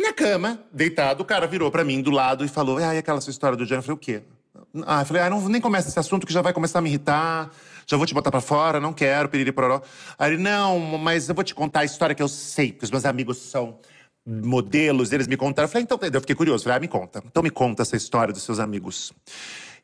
[0.00, 1.22] na cama, deitado.
[1.22, 3.80] O cara virou pra mim do lado e falou: ai, aquela sua história do Gianni.
[3.80, 4.22] Eu falei: o quê?
[4.86, 6.88] Ah, eu falei: ah, não, nem começa esse assunto que já vai começar a me
[6.88, 7.50] irritar.
[7.86, 9.80] Já vou te botar pra fora, não quero, piriri pororó.
[10.18, 12.90] Aí ele: não, mas eu vou te contar a história que eu sei, que os
[12.90, 13.78] meus amigos são
[14.26, 15.64] modelos, eles me contaram.
[15.66, 16.64] Eu falei, então, eu fiquei curioso.
[16.64, 17.22] Falei, ah, me conta.
[17.26, 19.12] Então me conta essa história dos seus amigos.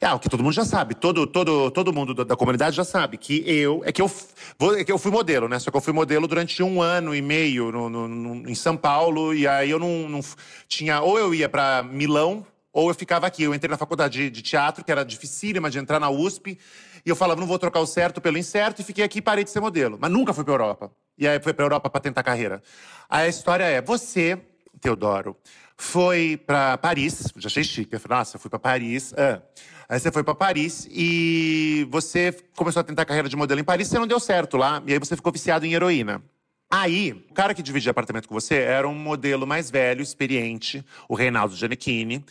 [0.03, 0.95] Ah, o que todo mundo já sabe.
[0.95, 3.80] Todo, todo, todo mundo da, da comunidade já sabe que eu.
[3.87, 4.11] É que eu,
[4.59, 5.59] vou- é que eu fui modelo, né?
[5.59, 8.76] Só que eu fui modelo durante um ano e meio no, no- no- em São
[8.76, 9.32] Paulo.
[9.32, 10.20] E aí eu não, não
[10.68, 11.01] tinha.
[11.01, 12.45] Ou eu ia pra Milão,
[12.75, 13.45] ou eu ficava aqui.
[13.45, 16.59] Eu entrei na faculdade de, teatro, que era dificílima de entrar na USP.
[17.07, 18.83] E eu falava, não vou trocar o certo pelo incerto.
[18.83, 19.97] E fiquei aqui e parei de ser modelo.
[19.99, 20.91] Mas nunca fui pra Europa.
[21.16, 22.61] E aí fui pra Europa pra tentar carreira.
[23.09, 24.39] Aí a história é: você
[24.81, 25.37] Teodoro,
[25.77, 27.33] foi pra Paris.
[27.37, 27.95] Já achei chique.
[27.95, 29.14] Eu falei, nossa, eu fui pra Paris.
[29.16, 29.41] Ah.
[29.89, 33.87] Aí você foi pra Paris e você começou a tentar carreira de modelo em Paris,
[33.87, 34.83] você não deu certo lá.
[34.87, 36.22] E aí você ficou viciado em heroína.
[36.70, 41.14] Aí, o cara que dividia apartamento com você era um modelo mais velho, experiente, o
[41.14, 42.25] Reinaldo Giannichini.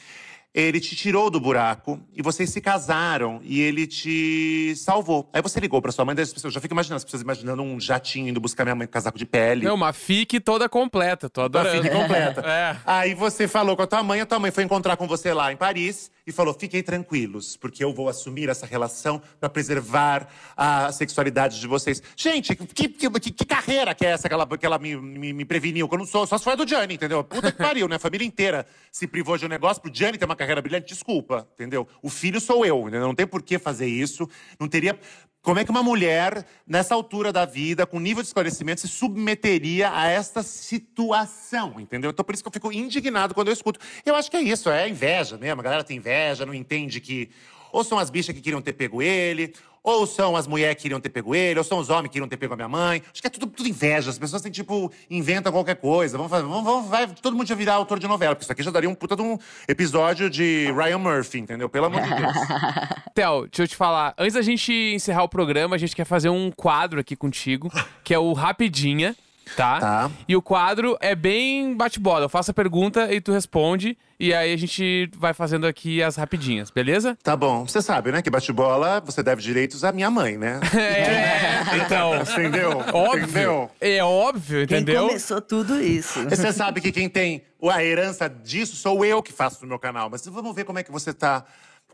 [0.53, 5.27] Ele te tirou do buraco e vocês se casaram e ele te salvou.
[5.33, 7.63] Aí você ligou pra sua mãe, das pessoas, eu já fico imaginando as pessoas imaginando
[7.63, 9.65] um jatinho indo buscar minha mãe com casaco de pele.
[9.65, 11.81] Não, uma fique toda completa, tô Uma adorando.
[11.83, 12.43] filha completa.
[12.53, 12.77] É.
[12.85, 15.51] Aí você falou com a tua mãe, a tua mãe foi encontrar com você lá
[15.51, 20.91] em Paris e falou: fiquem tranquilos, porque eu vou assumir essa relação pra preservar a
[20.91, 22.01] sexualidade de vocês.
[22.15, 25.33] Gente, que, que, que- que carreira que é essa que ela, que ela me, me,
[25.33, 25.87] me preveniu?
[25.87, 27.23] Que eu não sou, só se foi a do Gianni, entendeu?
[27.23, 27.95] Puta que pariu, né?
[27.95, 30.87] A família inteira se privou de um negócio pro Gianni ter uma carreira brilhante.
[30.87, 31.87] Desculpa, entendeu?
[32.01, 33.01] O filho sou eu, entendeu?
[33.07, 34.29] Não tem por que fazer isso.
[34.59, 34.97] Não teria.
[35.43, 39.91] Como é que uma mulher, nessa altura da vida, com nível de esclarecimento, se submeteria
[39.93, 42.11] a esta situação, entendeu?
[42.11, 43.77] Então, por isso que eu fico indignado quando eu escuto.
[44.05, 45.59] Eu acho que é isso, é inveja mesmo.
[45.59, 47.29] A galera tem inveja, não entende que
[47.73, 50.99] ou são as bichas que queriam ter pego ele, ou são as mulheres que queriam
[50.99, 53.03] ter pego ele, ou são os homens que queriam ter pego a minha mãe.
[53.11, 54.09] Acho que é tudo, tudo inveja.
[54.09, 56.17] As pessoas têm, tipo, inventam qualquer coisa.
[56.17, 58.63] Vamos fazer, vamos, vamos, vai, todo mundo já virar autor de novela, porque isso aqui
[58.63, 61.67] já daria um puta de um episódio de Ryan Murphy, entendeu?
[61.67, 62.33] Pelo amor de Deus.
[63.13, 64.13] Theo, deixa eu te falar.
[64.17, 67.69] Antes da gente encerrar o programa, a gente quer fazer um quadro aqui contigo,
[68.03, 69.15] que é o Rapidinha,
[69.55, 69.79] tá?
[69.79, 70.11] Tá.
[70.27, 72.25] E o quadro é bem bate-bola.
[72.25, 73.97] Eu faço a pergunta e tu responde.
[74.19, 77.17] E aí a gente vai fazendo aqui as rapidinhas, beleza?
[77.21, 77.67] Tá bom.
[77.67, 80.59] Você sabe, né, que bate-bola você deve direitos à minha mãe, né?
[80.73, 82.13] É, então.
[82.21, 82.77] Entendeu?
[82.93, 83.23] Óbvio.
[83.23, 83.71] Entendeu?
[83.81, 85.07] É óbvio, Quem entendeu?
[85.07, 86.23] começou tudo isso?
[86.29, 90.09] Você sabe que quem tem a herança disso sou eu que faço no meu canal.
[90.09, 91.43] Mas vamos ver como é que você tá.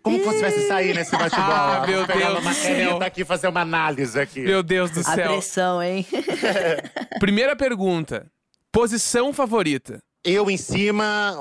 [0.02, 1.84] Como que você vai se sair nesse bate-bola?
[1.84, 2.76] Ah, meu Deus uma do céu.
[2.90, 4.42] caneta aqui e fazer uma análise aqui.
[4.42, 5.32] Meu Deus do A céu.
[5.34, 6.06] pressão, hein?
[7.20, 8.32] Primeira pergunta.
[8.72, 10.00] Posição favorita.
[10.24, 11.34] Eu em cima,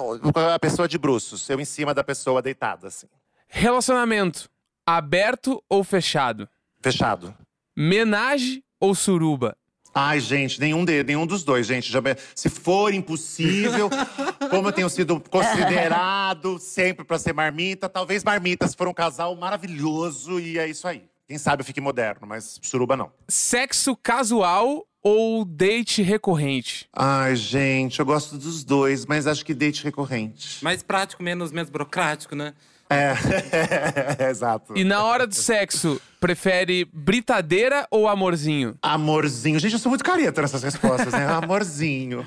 [0.55, 1.49] a pessoa de bruços.
[1.49, 3.07] Eu em cima da pessoa deitada, assim.
[3.49, 4.49] Relacionamento.
[4.87, 6.49] Aberto ou fechado?
[6.81, 7.35] Fechado.
[7.77, 9.57] Menage ou suruba?
[10.01, 11.91] Ai, gente, nenhum, de, nenhum dos dois, gente.
[11.91, 12.01] Já,
[12.33, 13.91] se for impossível,
[14.49, 19.35] como eu tenho sido considerado sempre pra ser marmita, talvez marmita, se for um casal
[19.35, 21.03] maravilhoso, e é isso aí.
[21.27, 23.11] Quem sabe eu fique moderno, mas suruba não.
[23.27, 26.89] Sexo casual ou date recorrente?
[26.93, 30.63] Ai, gente, eu gosto dos dois, mas acho que date recorrente.
[30.63, 32.55] Mais prático, menos, menos burocrático, né?
[32.91, 33.15] É,
[34.31, 34.77] exato.
[34.77, 38.77] E na hora do sexo, prefere britadeira ou amorzinho?
[38.83, 39.59] Amorzinho.
[39.59, 41.27] Gente, eu sou muito careta nessas respostas, né?
[41.27, 42.27] Amorzinho.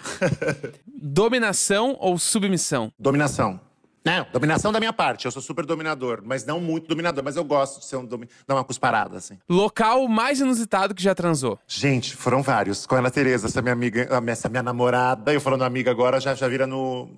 [1.02, 2.92] Dominação ou submissão?
[3.00, 3.60] Dominação.
[4.04, 5.26] Não, dominação da minha parte.
[5.26, 7.24] Eu sou super dominador, mas não muito dominador.
[7.24, 8.28] Mas eu gosto de ser um domi...
[8.48, 9.38] dar uma cusparada, assim.
[9.48, 11.60] Local mais inusitado que já transou?
[11.68, 12.86] Gente, foram vários.
[12.88, 15.32] Com a Ana Tereza, essa minha amiga, essa minha namorada.
[15.32, 17.10] Eu falando amiga agora, já, já vira no.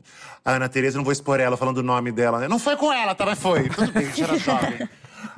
[0.43, 2.47] A Ana Tereza, não vou expor ela falando o nome dela, né?
[2.49, 3.25] Não foi com ela, tá?
[3.25, 3.69] Mas foi.
[3.69, 4.89] Tudo bem, a gente era jovem.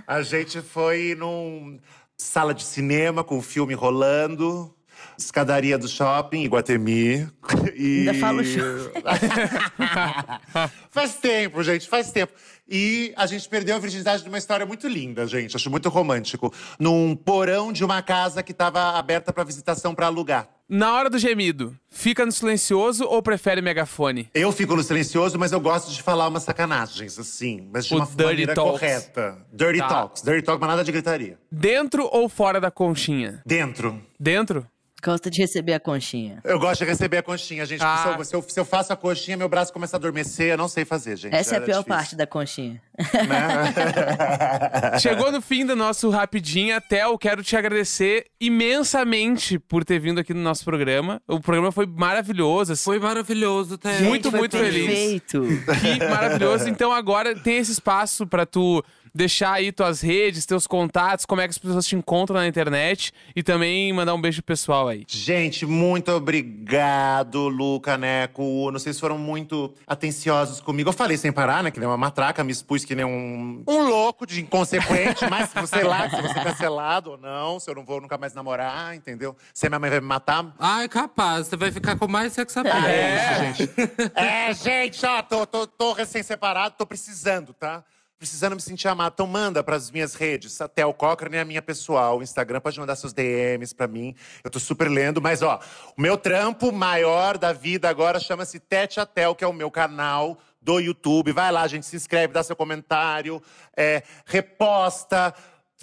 [0.07, 1.79] A gente foi num
[2.17, 4.74] sala de cinema com o filme rolando.
[5.17, 7.27] Escadaria do shopping, Iguatemi.
[7.77, 7.99] E...
[8.07, 9.01] Ainda fala o shopping.
[10.89, 12.33] faz tempo, gente, faz tempo.
[12.67, 15.55] E a gente perdeu a virgindade de uma história muito linda, gente.
[15.55, 16.51] Acho muito romântico.
[16.79, 20.47] Num porão de uma casa que estava aberta para visitação para alugar.
[20.67, 24.29] Na hora do gemido, fica no silencioso ou prefere megafone?
[24.33, 27.69] Eu fico no silencioso, mas eu gosto de falar umas sacanagens, assim.
[27.71, 28.79] Mas de O uma dirty maneira talks.
[28.79, 29.37] correta.
[29.53, 29.87] Dirty Tá.
[29.87, 30.23] talks.
[30.23, 31.37] Dirty talk, mas nada de gritaria.
[31.51, 33.43] Dentro ou fora da conchinha?
[33.45, 34.01] Dentro.
[34.19, 34.65] Dentro?
[35.05, 36.39] Gosta de receber a conchinha.
[36.43, 37.83] Eu gosto de receber a conchinha, gente.
[37.83, 37.97] Ah.
[37.97, 40.53] Se, eu, se, eu, se eu faço a conchinha, meu braço começa a adormecer.
[40.53, 41.35] Eu não sei fazer, gente.
[41.35, 42.81] Essa é a Era pior difícil, parte da conchinha.
[42.97, 43.73] né?
[44.99, 46.81] Chegou no fim do nosso Rapidinho.
[46.81, 51.21] Theo, quero te agradecer imensamente por ter vindo aqui no nosso programa.
[51.27, 52.73] O programa foi maravilhoso.
[52.73, 52.83] assim.
[52.83, 53.99] Foi maravilhoso, Té.
[53.99, 54.87] Muito, muito feliz.
[54.87, 55.43] perfeito.
[55.81, 56.67] Que maravilhoso.
[56.67, 58.83] Então agora tem esse espaço pra tu
[59.15, 63.13] deixar aí tuas redes, teus contatos, como é que as pessoas te encontram na internet
[63.33, 65.05] e também mandar um beijo pessoal aí.
[65.07, 68.43] Gente, muito obrigado, Luca, Neco.
[68.43, 68.77] Uno.
[68.77, 70.89] Vocês foram muito atenciosos comigo.
[70.89, 71.71] Eu falei sem parar, né?
[71.71, 75.83] Que nem uma matraca, me expus que nem um, um louco de inconsequente, mas sei
[75.83, 78.95] lá se eu vou ser cancelado ou não, se eu não vou nunca mais namorar,
[78.95, 79.35] entendeu?
[79.53, 80.53] Se a minha mãe vai me matar.
[80.59, 82.59] Ai, capaz, você vai ficar com mais sexo.
[82.59, 84.11] É, isso, gente.
[84.13, 87.83] É, gente, ó, tô, tô, tô recém-separado, tô precisando, tá?
[88.17, 89.13] Precisando me sentir amado.
[89.13, 92.19] Então manda pras minhas redes, até o Cochrane é a minha pessoal.
[92.19, 94.15] O Instagram pode mandar seus DMs pra mim.
[94.43, 95.59] Eu tô super lendo, mas ó,
[95.97, 99.69] o meu trampo maior da vida agora chama-se Tete a Tel, que é o meu
[99.69, 101.33] canal do YouTube.
[101.33, 103.41] Vai lá, gente, se inscreve, dá seu comentário,
[103.75, 105.33] é, reposta.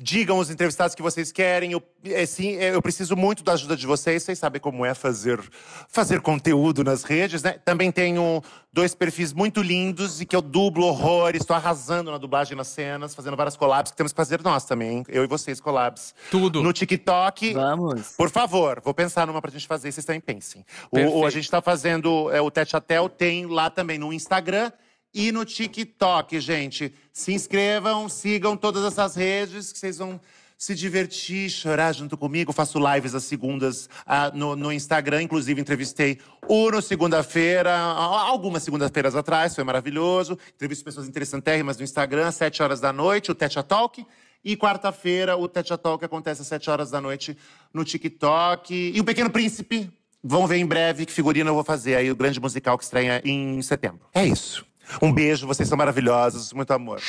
[0.00, 1.72] Digam os entrevistados que vocês querem.
[1.72, 4.22] Eu, é, sim, é, eu preciso muito da ajuda de vocês.
[4.22, 5.38] Vocês sabem como é fazer,
[5.86, 7.56] fazer conteúdo nas redes, né?
[7.62, 11.42] Também tenho dois perfis muito lindos e que eu dublo horrores.
[11.42, 14.98] Estou arrasando na dublagem nas cenas, fazendo várias collabs que temos que fazer nós também,
[14.98, 15.04] hein?
[15.10, 16.14] Eu e vocês, collabs.
[16.30, 16.62] Tudo.
[16.62, 17.52] No TikTok.
[17.52, 18.14] Vamos.
[18.16, 20.64] Por favor, vou pensar numa pra gente fazer, vocês também pensem.
[20.90, 24.10] O, o- a gente tá fazendo é, o Tete a Tel, tem lá também no
[24.10, 24.72] Instagram
[25.14, 26.94] e no TikTok, gente.
[27.12, 30.20] Se inscrevam, sigam todas essas redes, que vocês vão
[30.62, 32.52] se divertir, chorar junto comigo.
[32.52, 38.62] Faço lives às segundas ah, no, no Instagram, inclusive entrevistei o no segunda-feira, ah, algumas
[38.62, 40.38] segundas-feiras atrás, foi maravilhoso.
[40.54, 44.06] Entrevisto pessoas interessantérrimas no Instagram, às 7 horas da noite, o Tete Talk.
[44.44, 47.36] E quarta-feira, o Tete Talk acontece às 7 horas da noite
[47.74, 48.92] no TikTok.
[48.94, 49.90] E o Pequeno Príncipe,
[50.22, 53.20] vão ver em breve que figurino eu vou fazer aí, o grande musical que estreia
[53.24, 54.06] em setembro.
[54.14, 54.64] É isso.
[55.00, 57.00] Um beijo, vocês são maravilhosos, muito amor.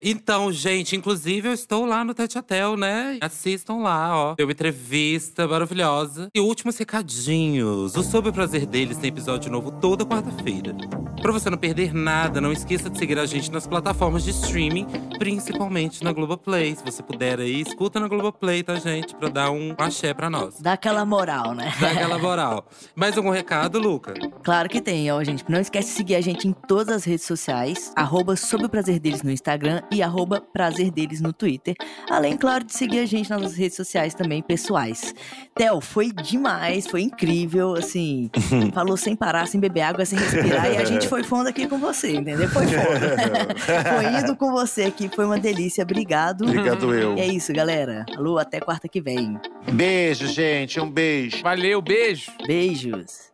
[0.00, 3.18] Então, gente, inclusive eu estou lá no Tete a Tel, né?
[3.20, 4.34] Assistam lá, ó.
[4.36, 6.28] Deu entrevista maravilhosa.
[6.32, 7.96] E últimos recadinhos.
[7.96, 10.72] O Sob o Prazer Deles tem episódio novo toda quarta-feira.
[11.20, 14.86] Pra você não perder nada, não esqueça de seguir a gente nas plataformas de streaming,
[15.18, 16.76] principalmente na Globoplay.
[16.76, 19.16] Se você puder aí, escuta na Globoplay, tá, gente?
[19.16, 20.60] Pra dar um axé pra nós.
[20.60, 21.74] Dá aquela moral, né?
[21.80, 22.68] Dá aquela moral.
[22.94, 24.14] Mais algum recado, Luca?
[24.44, 25.44] Claro que tem, ó, gente.
[25.48, 29.00] Não esquece de seguir a gente em todas as redes sociais, arroba Sob o Prazer
[29.00, 31.74] Deles no Instagram e arroba Prazer Deles no Twitter.
[32.10, 35.14] Além, claro, de seguir a gente nas redes sociais também pessoais.
[35.54, 38.30] Theo, foi demais, foi incrível, assim,
[38.72, 41.78] falou sem parar, sem beber água, sem respirar, e a gente foi fundo aqui com
[41.78, 42.48] você, entendeu?
[42.48, 43.54] Foi foda.
[43.96, 46.42] foi indo com você aqui, foi uma delícia, obrigado.
[46.44, 47.16] Obrigado eu.
[47.16, 48.04] E é isso, galera.
[48.16, 49.38] Alô, até quarta que vem.
[49.72, 51.42] Beijo, gente, um beijo.
[51.42, 52.32] Valeu, beijo.
[52.46, 53.28] Beijos.